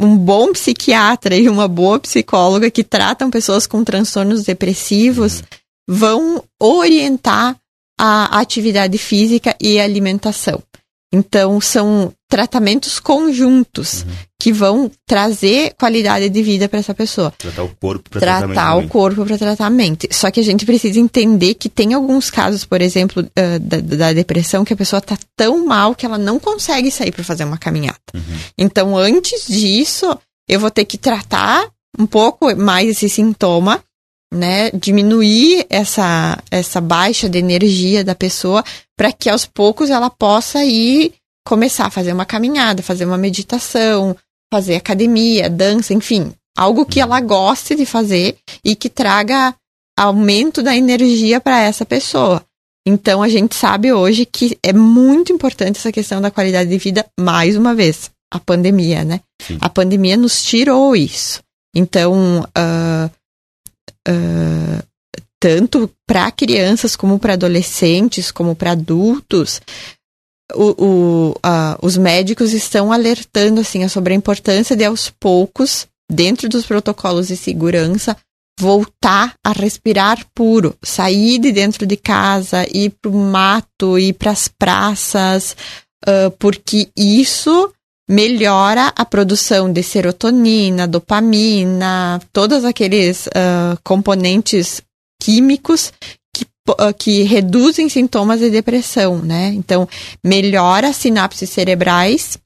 um 0.00 0.16
bom 0.16 0.52
psiquiatra 0.52 1.36
e 1.36 1.48
uma 1.48 1.68
boa 1.68 1.98
psicóloga 2.00 2.70
que 2.70 2.82
tratam 2.82 3.30
pessoas 3.30 3.66
com 3.66 3.84
transtornos 3.84 4.44
depressivos 4.44 5.40
uhum. 5.40 5.44
vão 5.88 6.44
orientar 6.60 7.56
a 7.98 8.40
atividade 8.40 8.98
física 8.98 9.54
e 9.60 9.78
alimentação. 9.78 10.62
Então, 11.12 11.60
são 11.60 12.12
tratamentos 12.28 12.98
conjuntos 12.98 14.02
uhum. 14.02 14.12
que 14.40 14.50
vão 14.50 14.90
trazer 15.06 15.74
qualidade 15.78 16.30
de 16.30 16.42
vida 16.42 16.66
para 16.66 16.78
essa 16.78 16.94
pessoa. 16.94 17.30
Tratar 17.36 17.64
o 17.64 17.68
corpo 17.76 18.08
para 18.08 18.20
tratamento. 18.20 18.54
Tratar 18.54 18.76
o 18.76 18.88
corpo 18.88 19.26
para 19.26 19.36
tratamento. 19.36 20.08
Só 20.10 20.30
que 20.30 20.40
a 20.40 20.42
gente 20.42 20.64
precisa 20.64 20.98
entender 20.98 21.52
que 21.54 21.68
tem 21.68 21.92
alguns 21.92 22.30
casos, 22.30 22.64
por 22.64 22.80
exemplo, 22.80 23.22
uh, 23.22 23.58
da, 23.60 23.80
da, 23.80 24.12
depressão, 24.14 24.64
que 24.64 24.72
a 24.72 24.76
pessoa 24.76 24.98
está 24.98 25.18
tão 25.36 25.66
mal 25.66 25.94
que 25.94 26.06
ela 26.06 26.16
não 26.16 26.40
consegue 26.40 26.90
sair 26.90 27.12
para 27.12 27.22
fazer 27.22 27.44
uma 27.44 27.58
caminhada. 27.58 27.98
Uhum. 28.14 28.38
Então, 28.56 28.96
antes 28.96 29.46
disso, 29.46 30.18
eu 30.48 30.58
vou 30.58 30.70
ter 30.70 30.86
que 30.86 30.96
tratar 30.96 31.68
um 31.98 32.06
pouco 32.06 32.56
mais 32.56 32.88
esse 32.88 33.10
sintoma 33.10 33.82
né, 34.32 34.70
diminuir 34.70 35.66
essa, 35.68 36.38
essa 36.50 36.80
baixa 36.80 37.28
de 37.28 37.38
energia 37.38 38.02
da 38.02 38.14
pessoa 38.14 38.64
para 38.96 39.12
que 39.12 39.28
aos 39.28 39.44
poucos 39.44 39.90
ela 39.90 40.08
possa 40.08 40.64
ir 40.64 41.12
começar 41.46 41.86
a 41.86 41.90
fazer 41.90 42.12
uma 42.12 42.24
caminhada, 42.24 42.82
fazer 42.82 43.04
uma 43.04 43.18
meditação, 43.18 44.16
fazer 44.50 44.76
academia, 44.76 45.50
dança, 45.50 45.92
enfim, 45.92 46.32
algo 46.56 46.86
que 46.86 47.00
ela 47.00 47.20
goste 47.20 47.74
de 47.74 47.84
fazer 47.84 48.38
e 48.64 48.74
que 48.74 48.88
traga 48.88 49.54
aumento 49.98 50.62
da 50.62 50.74
energia 50.74 51.40
para 51.40 51.60
essa 51.60 51.84
pessoa. 51.84 52.42
Então 52.86 53.22
a 53.22 53.28
gente 53.28 53.54
sabe 53.54 53.92
hoje 53.92 54.24
que 54.24 54.58
é 54.62 54.72
muito 54.72 55.32
importante 55.32 55.78
essa 55.78 55.92
questão 55.92 56.20
da 56.20 56.30
qualidade 56.30 56.70
de 56.70 56.78
vida, 56.78 57.04
mais 57.20 57.56
uma 57.56 57.74
vez, 57.74 58.10
a 58.32 58.40
pandemia, 58.40 59.04
né? 59.04 59.20
Sim. 59.40 59.58
A 59.60 59.68
pandemia 59.68 60.16
nos 60.16 60.42
tirou 60.42 60.96
isso. 60.96 61.40
Então, 61.74 62.40
uh, 62.40 63.10
uh, 64.08 64.82
tanto 65.40 65.90
para 66.06 66.30
crianças 66.30 66.94
como 66.94 67.18
para 67.18 67.32
adolescentes, 67.32 68.30
como 68.30 68.54
para 68.54 68.72
adultos, 68.72 69.60
o, 70.54 70.84
o, 70.84 71.30
uh, 71.30 71.78
os 71.80 71.96
médicos 71.96 72.52
estão 72.52 72.92
alertando 72.92 73.60
assim 73.60 73.86
sobre 73.88 74.12
a 74.12 74.16
importância 74.16 74.76
de 74.76 74.84
aos 74.84 75.10
poucos, 75.10 75.86
dentro 76.10 76.48
dos 76.48 76.66
protocolos 76.66 77.28
de 77.28 77.36
segurança, 77.36 78.16
voltar 78.60 79.34
a 79.44 79.52
respirar 79.52 80.24
puro, 80.34 80.76
sair 80.82 81.38
de 81.38 81.50
dentro 81.50 81.86
de 81.86 81.96
casa, 81.96 82.66
ir 82.72 82.90
para 83.00 83.10
o 83.10 83.14
mato, 83.14 83.98
ir 83.98 84.12
para 84.12 84.30
as 84.30 84.46
praças, 84.46 85.56
uh, 86.06 86.30
porque 86.38 86.88
isso 86.96 87.72
melhora 88.12 88.92
a 88.94 89.06
produção 89.06 89.72
de 89.72 89.82
serotonina, 89.82 90.86
dopamina, 90.86 92.20
todos 92.30 92.62
aqueles 92.62 93.26
uh, 93.28 93.78
componentes 93.82 94.82
químicos 95.18 95.90
que, 96.36 96.44
uh, 96.68 96.92
que 96.96 97.22
reduzem 97.22 97.88
sintomas 97.88 98.40
de 98.40 98.50
depressão, 98.50 99.18
né? 99.18 99.48
Então, 99.54 99.88
melhora 100.22 100.88
as 100.88 100.96
sinapses 100.96 101.48
cerebrais 101.48 102.36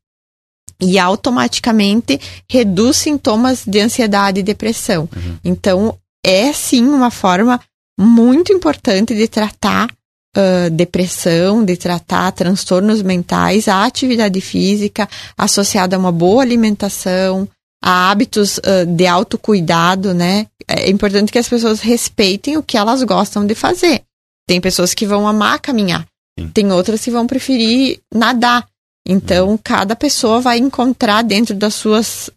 e 0.81 1.01
automaticamente 1.01 2.21
reduz 2.49 2.99
sintomas 2.99 3.65
de 3.67 3.81
ansiedade 3.81 4.39
e 4.39 4.45
depressão. 4.45 5.09
Uhum. 5.17 5.39
Então, 5.45 5.99
é 6.25 6.53
sim 6.53 6.87
uma 6.87 7.11
forma 7.11 7.61
muito 7.99 8.53
importante 8.53 9.17
de 9.17 9.27
tratar 9.27 9.89
uh, 10.37 10.71
depressão, 10.71 11.65
de 11.65 11.77
tratar 11.77 12.33
transtornos 12.33 13.03
mentais, 13.03 13.69
a 13.69 13.85
atividade 13.85 14.41
física 14.41 15.09
associada 15.37 15.97
a 15.97 15.99
uma 15.99 16.13
boa 16.13 16.43
alimentação, 16.43 17.49
a 17.83 18.11
hábitos 18.11 18.59
uh, 18.59 18.87
de 18.87 19.07
autocuidado, 19.07 20.13
né? 20.15 20.47
É 20.69 20.91
importante 20.91 21.33
que 21.33 21.39
as 21.39 21.49
pessoas 21.49 21.81
respeitem 21.81 22.57
o 22.57 22.63
que 22.63 22.77
elas 22.77 23.03
gostam 23.03 23.47
de 23.47 23.55
fazer. 23.55 24.03
Tem 24.47 24.61
pessoas 24.61 24.95
que 24.95 25.07
vão 25.07 25.27
amar 25.27 25.61
caminhar, 25.61 26.07
Sim. 26.39 26.49
tem 26.49 26.73
outras 26.73 27.03
que 27.03 27.11
vão 27.11 27.27
preferir 27.27 28.01
nadar. 28.15 28.67
Então, 29.09 29.51
uhum. 29.51 29.59
cada 29.63 29.95
pessoa 29.95 30.41
vai 30.41 30.59
encontrar 30.59 31.23
dentro 31.23 31.55
das 31.55 31.75
suas 31.75 32.29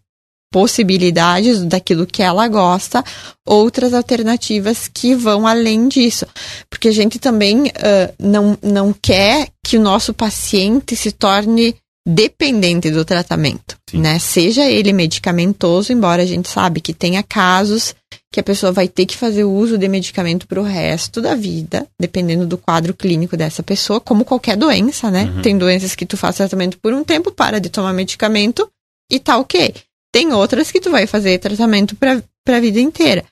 possibilidades 0.52 1.64
daquilo 1.64 2.06
que 2.06 2.22
ela 2.22 2.48
gosta, 2.48 3.04
outras 3.46 3.94
alternativas 3.94 4.88
que 4.92 5.14
vão 5.14 5.46
além 5.46 5.88
disso. 5.88 6.26
Porque 6.68 6.88
a 6.88 6.92
gente 6.92 7.18
também 7.18 7.68
uh, 7.68 8.14
não, 8.18 8.58
não 8.62 8.92
quer 8.92 9.48
que 9.64 9.76
o 9.76 9.80
nosso 9.80 10.12
paciente 10.12 10.96
se 10.96 11.12
torne 11.12 11.76
dependente 12.06 12.90
do 12.90 13.04
tratamento, 13.04 13.76
Sim. 13.88 13.98
né? 13.98 14.18
Seja 14.18 14.68
ele 14.68 14.92
medicamentoso, 14.92 15.92
embora 15.92 16.22
a 16.22 16.26
gente 16.26 16.48
sabe 16.48 16.80
que 16.80 16.94
tenha 16.94 17.22
casos 17.22 17.94
que 18.32 18.40
a 18.40 18.44
pessoa 18.44 18.72
vai 18.72 18.88
ter 18.88 19.06
que 19.06 19.16
fazer 19.16 19.44
uso 19.44 19.76
de 19.76 19.88
medicamento 19.88 20.46
para 20.46 20.60
o 20.60 20.64
resto 20.64 21.20
da 21.20 21.34
vida, 21.34 21.86
dependendo 22.00 22.46
do 22.46 22.56
quadro 22.56 22.94
clínico 22.94 23.36
dessa 23.36 23.62
pessoa, 23.62 24.00
como 24.00 24.24
qualquer 24.24 24.56
doença, 24.56 25.10
né? 25.10 25.24
Uhum. 25.24 25.42
Tem 25.42 25.58
doenças 25.58 25.94
que 25.94 26.06
tu 26.06 26.16
faz 26.16 26.36
tratamento 26.36 26.78
por 26.78 26.92
um 26.94 27.04
tempo, 27.04 27.30
para 27.32 27.60
de 27.60 27.68
tomar 27.68 27.92
medicamento 27.92 28.68
e 29.10 29.18
tá 29.18 29.36
ok. 29.36 29.74
Tem 30.12 30.32
outras 30.32 30.70
que 30.70 30.80
tu 30.80 30.90
vai 30.90 31.06
fazer 31.06 31.38
tratamento 31.38 31.94
para 31.96 32.22
a 32.48 32.60
vida 32.60 32.80
inteira. 32.80 33.24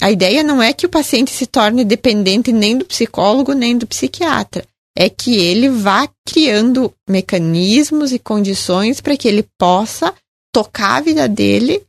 A 0.00 0.10
ideia 0.10 0.42
não 0.42 0.62
é 0.62 0.72
que 0.72 0.86
o 0.86 0.90
paciente 0.90 1.30
se 1.30 1.46
torne 1.46 1.84
dependente 1.84 2.52
nem 2.52 2.76
do 2.76 2.84
psicólogo 2.84 3.52
nem 3.52 3.76
do 3.76 3.86
psiquiatra. 3.86 4.64
É 4.96 5.08
que 5.08 5.36
ele 5.36 5.68
vá 5.68 6.08
criando 6.26 6.92
mecanismos 7.08 8.12
e 8.12 8.18
condições 8.18 9.00
para 9.00 9.16
que 9.16 9.28
ele 9.28 9.46
possa 9.58 10.14
tocar 10.52 10.96
a 10.96 11.00
vida 11.00 11.28
dele 11.28 11.82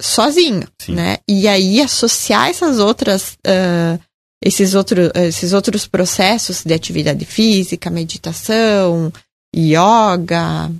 sozinho, 0.00 0.66
Sim. 0.80 0.94
né? 0.94 1.18
E 1.28 1.46
aí 1.46 1.80
associar 1.80 2.48
essas 2.48 2.78
outras, 2.78 3.38
uh, 3.46 4.00
esses, 4.42 4.74
outro, 4.74 5.10
esses 5.14 5.52
outros 5.52 5.86
processos 5.86 6.64
de 6.64 6.74
atividade 6.74 7.24
física, 7.24 7.90
meditação, 7.90 9.12
yoga, 9.54 10.70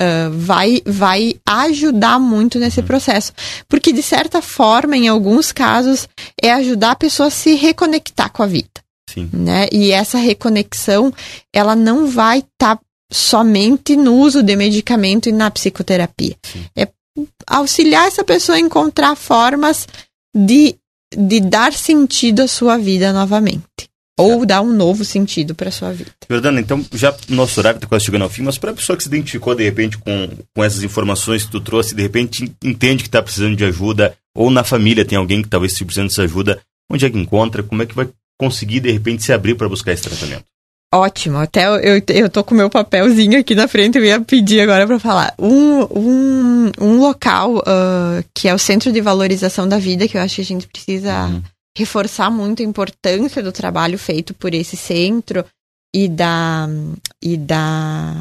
uh, 0.00 0.30
vai, 0.30 0.80
vai 0.84 1.34
ajudar 1.46 2.18
muito 2.18 2.58
nesse 2.58 2.82
processo. 2.82 3.32
Porque, 3.68 3.92
de 3.92 4.02
certa 4.02 4.40
forma, 4.40 4.96
em 4.96 5.08
alguns 5.08 5.52
casos, 5.52 6.08
é 6.40 6.52
ajudar 6.52 6.92
a 6.92 6.96
pessoa 6.96 7.28
a 7.28 7.30
se 7.30 7.54
reconectar 7.54 8.32
com 8.32 8.42
a 8.42 8.46
vida. 8.46 8.68
Sim. 9.08 9.28
Né? 9.32 9.68
E 9.72 9.90
essa 9.90 10.18
reconexão, 10.18 11.12
ela 11.52 11.74
não 11.74 12.06
vai 12.06 12.38
estar 12.38 12.76
tá 12.76 12.82
somente 13.10 13.96
no 13.96 14.16
uso 14.16 14.42
de 14.42 14.54
medicamento 14.54 15.28
e 15.28 15.32
na 15.32 15.50
psicoterapia. 15.50 16.36
Sim. 16.42 16.64
É 16.76 16.88
auxiliar 17.46 18.06
essa 18.06 18.22
pessoa 18.22 18.56
a 18.56 18.60
encontrar 18.60 19.16
formas 19.16 19.88
de, 20.36 20.76
de 21.16 21.40
dar 21.40 21.72
sentido 21.72 22.40
à 22.40 22.48
sua 22.48 22.76
vida 22.76 23.12
novamente 23.12 23.87
ou 24.18 24.44
dar 24.44 24.60
um 24.60 24.72
novo 24.72 25.04
sentido 25.04 25.54
para 25.54 25.70
sua 25.70 25.92
vida. 25.92 26.10
Jordana, 26.28 26.60
então 26.60 26.84
já 26.92 27.14
nosso 27.28 27.58
horário 27.60 27.78
está 27.78 27.86
quase 27.86 28.04
chegando 28.04 28.22
ao 28.22 28.28
fim, 28.28 28.42
mas 28.42 28.58
para 28.58 28.72
a 28.72 28.74
pessoa 28.74 28.96
que 28.96 29.04
se 29.04 29.08
identificou 29.08 29.54
de 29.54 29.62
repente 29.62 29.96
com, 29.96 30.28
com 30.54 30.64
essas 30.64 30.82
informações 30.82 31.44
que 31.44 31.52
tu 31.52 31.60
trouxe, 31.60 31.94
de 31.94 32.02
repente 32.02 32.52
entende 32.62 33.04
que 33.04 33.08
está 33.08 33.22
precisando 33.22 33.56
de 33.56 33.64
ajuda, 33.64 34.14
ou 34.36 34.50
na 34.50 34.64
família 34.64 35.04
tem 35.04 35.16
alguém 35.16 35.40
que 35.40 35.48
talvez 35.48 35.72
esteja 35.72 35.86
precisando 35.86 36.08
dessa 36.08 36.22
ajuda, 36.22 36.60
onde 36.90 37.06
é 37.06 37.10
que 37.10 37.18
encontra, 37.18 37.62
como 37.62 37.82
é 37.82 37.86
que 37.86 37.94
vai 37.94 38.08
conseguir 38.38 38.80
de 38.80 38.90
repente 38.90 39.22
se 39.22 39.32
abrir 39.32 39.54
para 39.54 39.68
buscar 39.68 39.92
esse 39.92 40.02
tratamento? 40.02 40.44
Ótimo, 40.92 41.36
até 41.36 41.66
eu, 41.66 41.76
eu, 41.76 42.02
eu 42.08 42.30
tô 42.30 42.42
com 42.42 42.54
meu 42.54 42.70
papelzinho 42.70 43.38
aqui 43.38 43.54
na 43.54 43.68
frente, 43.68 43.98
eu 43.98 44.04
ia 44.04 44.20
pedir 44.20 44.62
agora 44.62 44.86
para 44.86 44.98
falar. 44.98 45.34
Um, 45.38 45.82
um, 45.82 46.72
um 46.80 46.98
local 46.98 47.58
uh, 47.58 48.24
que 48.34 48.48
é 48.48 48.54
o 48.54 48.58
Centro 48.58 48.90
de 48.90 49.00
Valorização 49.00 49.68
da 49.68 49.78
Vida, 49.78 50.08
que 50.08 50.16
eu 50.16 50.22
acho 50.22 50.36
que 50.36 50.40
a 50.40 50.44
gente 50.46 50.66
precisa 50.66 51.26
uhum. 51.26 51.42
Reforçar 51.76 52.30
muito 52.30 52.62
a 52.62 52.66
importância 52.66 53.42
do 53.42 53.52
trabalho 53.52 53.98
feito 53.98 54.34
por 54.34 54.52
esse 54.54 54.76
centro 54.76 55.44
e 55.94 56.08
da, 56.08 56.68
e 57.22 57.36
da, 57.36 58.14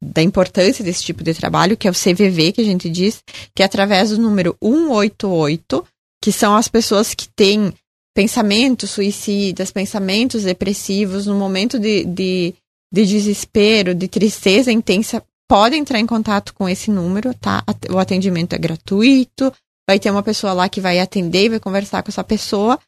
da 0.00 0.22
importância 0.22 0.84
desse 0.84 1.02
tipo 1.02 1.22
de 1.22 1.34
trabalho, 1.34 1.76
que 1.76 1.88
é 1.88 1.90
o 1.90 1.94
CVV, 1.94 2.52
que 2.52 2.60
a 2.60 2.64
gente 2.64 2.88
diz, 2.88 3.22
que 3.54 3.62
é 3.62 3.66
através 3.66 4.10
do 4.10 4.18
número 4.18 4.56
188, 4.62 5.86
que 6.22 6.32
são 6.32 6.54
as 6.54 6.68
pessoas 6.68 7.14
que 7.14 7.28
têm 7.28 7.72
pensamentos 8.14 8.90
suicidas, 8.90 9.70
pensamentos 9.70 10.44
depressivos, 10.44 11.26
no 11.26 11.34
momento 11.34 11.78
de, 11.78 12.04
de, 12.04 12.54
de 12.92 13.06
desespero, 13.06 13.94
de 13.94 14.06
tristeza 14.06 14.70
intensa, 14.70 15.22
podem 15.48 15.80
entrar 15.80 15.98
em 15.98 16.06
contato 16.06 16.54
com 16.54 16.68
esse 16.68 16.90
número, 16.90 17.34
tá? 17.34 17.64
O 17.90 17.98
atendimento 17.98 18.54
é 18.54 18.58
gratuito, 18.58 19.52
vai 19.88 19.98
ter 19.98 20.10
uma 20.10 20.22
pessoa 20.22 20.52
lá 20.52 20.68
que 20.68 20.80
vai 20.80 21.00
atender 21.00 21.44
e 21.44 21.48
vai 21.50 21.60
conversar 21.60 22.02
com 22.02 22.10
essa 22.10 22.24
pessoa. 22.24 22.78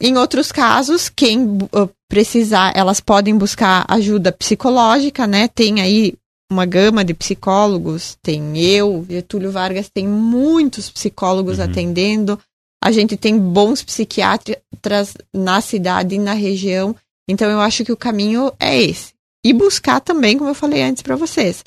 Em 0.00 0.16
outros 0.16 0.52
casos, 0.52 1.08
quem 1.08 1.46
uh, 1.46 1.90
precisar, 2.08 2.72
elas 2.76 3.00
podem 3.00 3.36
buscar 3.36 3.84
ajuda 3.88 4.30
psicológica, 4.30 5.26
né? 5.26 5.48
Tem 5.48 5.80
aí 5.80 6.14
uma 6.50 6.66
gama 6.66 7.04
de 7.04 7.14
psicólogos, 7.14 8.16
tem 8.22 8.58
eu, 8.58 9.04
Getúlio 9.08 9.50
Vargas, 9.50 9.88
tem 9.88 10.06
muitos 10.06 10.90
psicólogos 10.90 11.58
uhum. 11.58 11.64
atendendo. 11.64 12.38
A 12.82 12.92
gente 12.92 13.16
tem 13.16 13.38
bons 13.38 13.82
psiquiatras 13.82 15.14
na 15.32 15.60
cidade 15.60 16.14
e 16.14 16.18
na 16.18 16.34
região. 16.34 16.94
Então 17.28 17.50
eu 17.50 17.60
acho 17.60 17.84
que 17.84 17.90
o 17.90 17.96
caminho 17.96 18.52
é 18.60 18.80
esse. 18.80 19.14
E 19.44 19.52
buscar 19.52 20.00
também, 20.00 20.36
como 20.36 20.50
eu 20.50 20.54
falei 20.54 20.82
antes 20.82 21.02
para 21.02 21.16
vocês, 21.16 21.64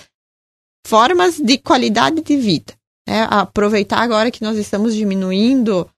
formas 0.85 1.37
de 1.37 1.57
qualidade 1.57 2.21
de 2.21 2.37
vida. 2.37 2.73
Né? 3.09 3.27
Aproveitar 3.27 4.01
agora 4.01 4.29
que 4.29 4.43
nós 4.43 4.55
estamos 4.55 4.93
diminuindo 4.93 5.89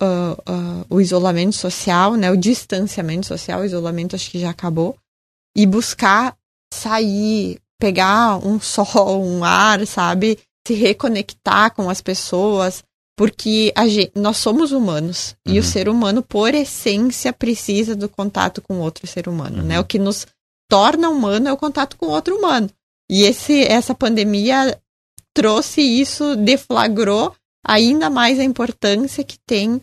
uh, 0.00 0.32
uh, 0.48 0.86
o 0.88 1.00
isolamento 1.00 1.56
social, 1.56 2.14
né? 2.14 2.30
o 2.30 2.36
distanciamento 2.36 3.26
social, 3.26 3.60
o 3.60 3.64
isolamento 3.64 4.14
acho 4.14 4.30
que 4.30 4.38
já 4.38 4.50
acabou, 4.50 4.96
e 5.56 5.66
buscar 5.66 6.36
sair, 6.72 7.58
pegar 7.80 8.36
um 8.46 8.60
sol, 8.62 9.24
um 9.24 9.42
ar, 9.42 9.84
sabe? 9.88 10.38
Se 10.64 10.74
reconectar 10.74 11.74
com 11.74 11.90
as 11.90 12.00
pessoas, 12.00 12.84
porque 13.18 13.74
gente, 13.88 14.12
nós 14.14 14.36
somos 14.36 14.70
humanos 14.70 15.34
uhum. 15.44 15.54
e 15.54 15.58
o 15.58 15.62
uhum. 15.62 15.68
ser 15.68 15.88
humano, 15.88 16.22
por 16.22 16.54
essência, 16.54 17.32
precisa 17.32 17.96
do 17.96 18.08
contato 18.08 18.62
com 18.62 18.78
outro 18.78 19.04
ser 19.08 19.26
humano, 19.26 19.56
né? 19.56 19.62
uhum. 19.62 19.68
né? 19.68 19.80
O 19.80 19.84
que 19.84 19.98
nos 19.98 20.28
torna 20.70 21.10
humano 21.10 21.48
é 21.48 21.52
o 21.52 21.56
contato 21.56 21.96
com 21.96 22.06
outro 22.06 22.36
humano. 22.36 22.70
E 23.10 23.24
esse, 23.24 23.64
essa 23.64 23.94
pandemia 23.94 24.80
trouxe 25.34 25.80
isso, 25.80 26.36
deflagrou 26.36 27.34
ainda 27.66 28.10
mais 28.10 28.38
a 28.38 28.44
importância 28.44 29.24
que 29.24 29.38
tem 29.46 29.80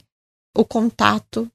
o 0.55 0.65
contato 0.65 1.49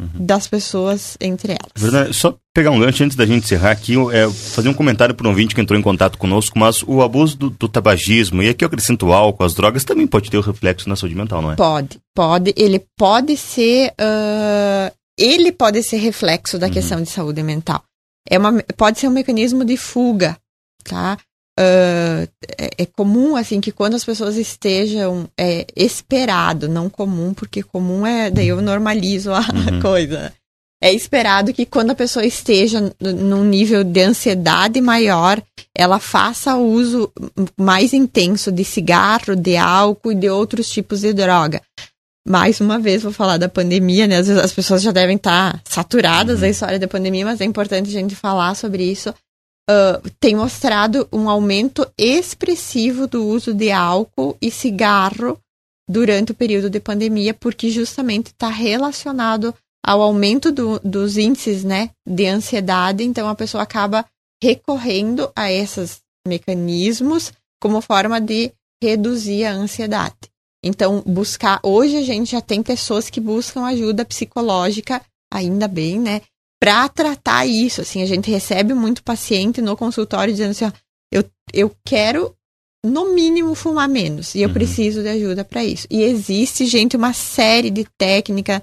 uhum. 0.00 0.26
das 0.26 0.46
pessoas 0.46 1.16
entre 1.20 1.52
elas. 1.52 1.72
Verdade. 1.76 2.14
Só 2.14 2.36
pegar 2.52 2.70
um 2.70 2.78
gancho 2.78 3.02
antes 3.04 3.16
da 3.16 3.26
gente 3.26 3.44
encerrar 3.44 3.70
aqui, 3.70 3.94
é, 4.12 4.30
fazer 4.30 4.68
um 4.68 4.74
comentário 4.74 5.14
para 5.14 5.26
um 5.26 5.30
ouvinte 5.30 5.54
que 5.54 5.60
entrou 5.60 5.78
em 5.78 5.82
contato 5.82 6.18
conosco, 6.18 6.58
mas 6.58 6.82
o 6.82 7.02
abuso 7.02 7.36
do, 7.36 7.50
do, 7.50 7.68
tabagismo, 7.68 8.42
e 8.42 8.48
aqui 8.48 8.64
eu 8.64 8.66
acrescento 8.66 9.06
o 9.06 9.12
álcool, 9.12 9.44
as 9.44 9.54
drogas, 9.54 9.84
também 9.84 10.06
pode 10.06 10.30
ter 10.30 10.36
o 10.36 10.40
um 10.40 10.44
reflexo 10.44 10.88
na 10.88 10.96
saúde 10.96 11.14
mental, 11.14 11.42
não 11.42 11.52
é? 11.52 11.56
Pode, 11.56 11.98
pode. 12.14 12.54
Ele 12.56 12.84
pode 12.96 13.36
ser. 13.36 13.92
Uh, 13.92 14.94
ele 15.16 15.52
pode 15.52 15.82
ser 15.82 15.96
reflexo 15.98 16.58
da 16.58 16.66
uhum. 16.66 16.72
questão 16.72 17.02
de 17.02 17.08
saúde 17.08 17.42
mental. 17.42 17.82
É 18.28 18.38
uma, 18.38 18.62
pode 18.76 18.98
ser 18.98 19.08
um 19.08 19.12
mecanismo 19.12 19.64
de 19.64 19.76
fuga, 19.76 20.36
tá? 20.82 21.16
Uh, 21.58 22.26
é, 22.58 22.84
comum 22.84 23.36
assim 23.36 23.60
que 23.60 23.70
quando 23.70 23.94
as 23.94 24.04
pessoas 24.04 24.36
estejam 24.36 25.28
é, 25.38 25.64
esperado, 25.76 26.68
não 26.68 26.90
comum, 26.90 27.32
porque 27.32 27.62
comum 27.62 28.04
é 28.04 28.28
daí 28.28 28.48
eu 28.48 28.60
normalizo 28.60 29.32
a 29.32 29.38
uhum. 29.38 29.78
coisa. 29.82 30.32
É 30.82 30.92
esperado 30.92 31.54
que 31.54 31.64
quando 31.64 31.92
a 31.92 31.94
pessoa 31.94 32.26
esteja 32.26 32.92
num 33.00 33.44
nível 33.44 33.84
de 33.84 34.02
ansiedade 34.02 34.80
maior, 34.80 35.40
ela 35.74 35.98
faça 35.98 36.56
uso 36.56 37.10
mais 37.58 37.94
intenso 37.94 38.52
de 38.52 38.64
cigarro, 38.64 39.34
de 39.34 39.56
álcool 39.56 40.12
e 40.12 40.16
de 40.16 40.28
outros 40.28 40.68
tipos 40.68 41.00
de 41.00 41.14
droga. 41.14 41.62
Mais 42.28 42.60
uma 42.60 42.78
vez 42.78 43.02
vou 43.02 43.12
falar 43.12 43.38
da 43.38 43.48
pandemia, 43.48 44.06
né? 44.06 44.18
Às 44.18 44.26
vezes 44.26 44.42
as 44.42 44.52
pessoas 44.52 44.82
já 44.82 44.90
devem 44.90 45.16
estar 45.16 45.62
saturadas 45.64 46.36
uhum. 46.36 46.40
da 46.40 46.48
história 46.48 46.78
da 46.78 46.88
pandemia, 46.88 47.24
mas 47.24 47.40
é 47.40 47.44
importante 47.44 47.88
a 47.88 47.92
gente 47.92 48.14
falar 48.14 48.54
sobre 48.54 48.82
isso 48.82 49.14
uh, 49.70 50.10
tem 50.20 50.34
mostrado 50.34 51.08
um 51.12 51.28
aumento 51.28 51.86
expressivo 51.98 53.06
do 53.06 53.26
uso 53.26 53.54
de 53.54 53.70
álcool 53.70 54.36
e 54.40 54.50
cigarro 54.50 55.38
durante 55.88 56.32
o 56.32 56.34
período 56.34 56.70
de 56.70 56.80
pandemia, 56.80 57.34
porque 57.34 57.70
justamente 57.70 58.28
está 58.28 58.48
relacionado 58.48 59.54
ao 59.84 60.00
aumento 60.00 60.50
do, 60.50 60.80
dos 60.80 61.16
índices 61.18 61.62
né, 61.62 61.90
de 62.08 62.26
ansiedade, 62.26 63.04
então 63.04 63.28
a 63.28 63.34
pessoa 63.34 63.62
acaba 63.62 64.04
recorrendo 64.42 65.30
a 65.36 65.52
esses 65.52 66.00
mecanismos 66.26 67.32
como 67.60 67.80
forma 67.80 68.20
de 68.20 68.50
reduzir 68.82 69.44
a 69.44 69.52
ansiedade. 69.52 70.16
Então, 70.62 71.02
buscar. 71.06 71.60
Hoje 71.62 71.98
a 71.98 72.02
gente 72.02 72.32
já 72.32 72.40
tem 72.40 72.62
pessoas 72.62 73.10
que 73.10 73.20
buscam 73.20 73.66
ajuda 73.66 74.04
psicológica, 74.04 75.02
ainda 75.30 75.68
bem, 75.68 76.00
né? 76.00 76.22
Para 76.64 76.88
tratar 76.88 77.44
isso. 77.44 77.82
Assim, 77.82 78.02
a 78.02 78.06
gente 78.06 78.30
recebe 78.30 78.72
muito 78.72 79.02
paciente 79.02 79.60
no 79.60 79.76
consultório 79.76 80.32
dizendo 80.32 80.52
assim: 80.52 80.64
ó, 80.64 80.72
eu, 81.12 81.22
eu 81.52 81.76
quero 81.84 82.34
no 82.82 83.14
mínimo 83.14 83.54
fumar 83.54 83.86
menos 83.86 84.34
e 84.34 84.40
eu 84.40 84.48
uhum. 84.48 84.54
preciso 84.54 85.02
de 85.02 85.10
ajuda 85.10 85.44
para 85.44 85.62
isso. 85.62 85.86
E 85.90 86.02
existe, 86.02 86.64
gente, 86.64 86.96
uma 86.96 87.12
série 87.12 87.68
de 87.68 87.84
técnicas, 87.98 88.62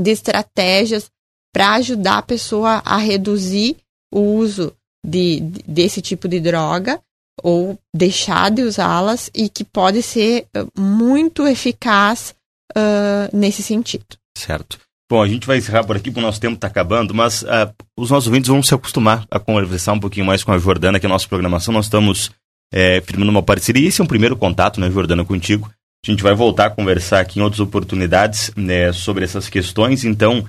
de 0.00 0.10
estratégias 0.10 1.10
para 1.54 1.74
ajudar 1.74 2.18
a 2.18 2.22
pessoa 2.22 2.82
a 2.82 2.96
reduzir 2.96 3.76
o 4.10 4.20
uso 4.20 4.74
de, 5.04 5.40
de, 5.40 5.62
desse 5.64 6.00
tipo 6.00 6.26
de 6.28 6.40
droga 6.40 6.98
ou 7.42 7.78
deixar 7.94 8.50
de 8.50 8.62
usá-las 8.62 9.30
e 9.34 9.50
que 9.50 9.62
pode 9.62 10.02
ser 10.02 10.46
muito 10.74 11.46
eficaz 11.46 12.34
uh, 12.74 13.36
nesse 13.36 13.62
sentido. 13.62 14.16
Certo. 14.34 14.85
Bom, 15.08 15.22
a 15.22 15.28
gente 15.28 15.46
vai 15.46 15.58
encerrar 15.58 15.84
por 15.84 15.96
aqui, 15.96 16.10
porque 16.10 16.18
o 16.18 16.22
nosso 16.22 16.40
tempo 16.40 16.56
está 16.56 16.66
acabando, 16.66 17.14
mas 17.14 17.42
uh, 17.42 17.72
os 17.96 18.10
nossos 18.10 18.26
ouvintes 18.26 18.48
vão 18.48 18.60
se 18.62 18.74
acostumar 18.74 19.24
a 19.30 19.38
conversar 19.38 19.92
um 19.92 20.00
pouquinho 20.00 20.26
mais 20.26 20.42
com 20.42 20.50
a 20.52 20.58
Jordana, 20.58 20.98
que 20.98 21.06
é 21.06 21.08
a 21.08 21.12
nossa 21.12 21.28
programação. 21.28 21.72
Nós 21.72 21.86
estamos 21.86 22.32
é, 22.72 23.00
firmando 23.00 23.30
uma 23.30 23.42
parceria 23.42 23.86
esse 23.86 24.00
é 24.00 24.04
um 24.04 24.08
primeiro 24.08 24.36
contato, 24.36 24.80
né, 24.80 24.90
Jordana, 24.90 25.24
contigo. 25.24 25.70
A 26.04 26.10
gente 26.10 26.22
vai 26.22 26.34
voltar 26.34 26.66
a 26.66 26.70
conversar 26.70 27.20
aqui 27.20 27.38
em 27.38 27.42
outras 27.42 27.60
oportunidades 27.60 28.50
né, 28.56 28.92
sobre 28.92 29.24
essas 29.24 29.48
questões. 29.48 30.04
Então, 30.04 30.40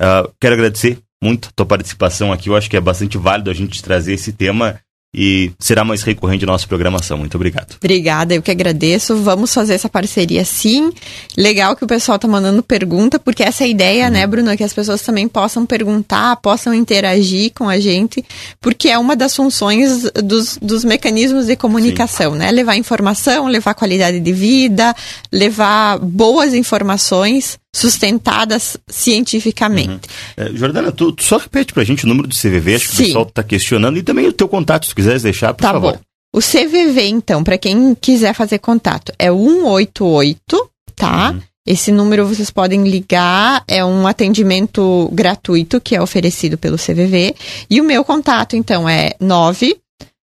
uh, 0.00 0.32
quero 0.40 0.54
agradecer 0.54 0.98
muito 1.22 1.48
a 1.48 1.52
tua 1.54 1.66
participação 1.66 2.32
aqui. 2.32 2.48
Eu 2.48 2.56
acho 2.56 2.70
que 2.70 2.76
é 2.76 2.80
bastante 2.80 3.18
válido 3.18 3.50
a 3.50 3.54
gente 3.54 3.82
trazer 3.82 4.14
esse 4.14 4.32
tema 4.32 4.80
e 5.14 5.52
será 5.58 5.84
mais 5.84 6.02
recorrente 6.02 6.44
nossa 6.44 6.66
programação. 6.66 7.16
Muito 7.16 7.36
obrigado. 7.36 7.76
Obrigada, 7.76 8.34
eu 8.34 8.42
que 8.42 8.50
agradeço. 8.50 9.16
Vamos 9.16 9.54
fazer 9.54 9.74
essa 9.74 9.88
parceria 9.88 10.44
sim. 10.44 10.92
Legal 11.36 11.76
que 11.76 11.84
o 11.84 11.86
pessoal 11.86 12.18
tá 12.18 12.26
mandando 12.26 12.62
pergunta, 12.62 13.18
porque 13.18 13.42
essa 13.42 13.62
é 13.62 13.66
a 13.66 13.68
ideia, 13.68 14.10
né, 14.10 14.18
uhum. 14.18 14.22
né, 14.22 14.26
Bruno, 14.26 14.50
é 14.50 14.56
que 14.56 14.64
as 14.64 14.72
pessoas 14.72 15.02
também 15.02 15.28
possam 15.28 15.64
perguntar, 15.64 16.36
possam 16.36 16.74
interagir 16.74 17.52
com 17.54 17.68
a 17.68 17.78
gente, 17.78 18.24
porque 18.60 18.88
é 18.88 18.98
uma 18.98 19.14
das 19.14 19.36
funções 19.36 20.10
dos, 20.24 20.58
dos 20.60 20.84
mecanismos 20.84 21.46
de 21.46 21.56
comunicação, 21.56 22.32
sim. 22.32 22.38
né? 22.38 22.50
Levar 22.50 22.76
informação, 22.76 23.46
levar 23.46 23.74
qualidade 23.74 24.18
de 24.18 24.32
vida, 24.32 24.94
levar 25.32 25.98
boas 25.98 26.54
informações 26.54 27.58
sustentadas 27.74 28.76
cientificamente. 28.86 30.08
Uhum. 30.38 30.44
É, 30.44 30.50
Jordana, 30.54 30.92
tu, 30.92 31.10
tu, 31.10 31.24
só 31.24 31.36
repete 31.36 31.74
pra 31.74 31.82
gente 31.82 32.04
o 32.04 32.08
número 32.08 32.28
do 32.28 32.34
CVV, 32.34 32.76
acho 32.76 32.88
que 32.88 32.96
Sim. 32.96 33.02
o 33.02 33.06
pessoal 33.06 33.26
tá 33.26 33.42
questionando, 33.42 33.98
e 33.98 34.02
também 34.02 34.28
o 34.28 34.32
teu 34.32 34.46
contato, 34.46 34.86
se 34.86 34.94
quiseres 34.94 35.24
deixar, 35.24 35.52
por 35.52 35.62
tá 35.62 35.72
favor. 35.72 35.94
Bom. 35.94 36.00
O 36.32 36.38
CVV, 36.38 37.08
então, 37.08 37.42
para 37.42 37.58
quem 37.58 37.94
quiser 37.94 38.32
fazer 38.32 38.60
contato, 38.60 39.12
é 39.18 39.30
188, 39.30 40.70
tá? 40.94 41.32
Uhum. 41.32 41.40
Esse 41.66 41.90
número 41.90 42.26
vocês 42.26 42.50
podem 42.50 42.84
ligar, 42.84 43.64
é 43.66 43.84
um 43.84 44.06
atendimento 44.06 45.08
gratuito 45.12 45.80
que 45.80 45.96
é 45.96 46.02
oferecido 46.02 46.56
pelo 46.56 46.76
CVV. 46.76 47.34
E 47.68 47.80
o 47.80 47.84
meu 47.84 48.04
contato, 48.04 48.54
então, 48.54 48.88
é 48.88 49.14
9 49.18 49.76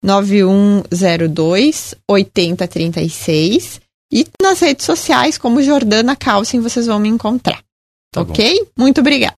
9102 0.04 1.96
8036 2.08 3.81
e 4.12 4.28
nas 4.41 4.60
redes 4.60 4.86
sociais, 4.86 5.38
como 5.38 5.62
Jordana 5.62 6.15
Calcin, 6.15 6.60
vocês 6.60 6.88
vão 6.88 7.00
me 7.00 7.08
encontrar. 7.08 7.63
Tá 8.13 8.21
ok? 8.21 8.60
Bom. 8.60 8.84
Muito 8.84 9.00
obrigada. 9.00 9.30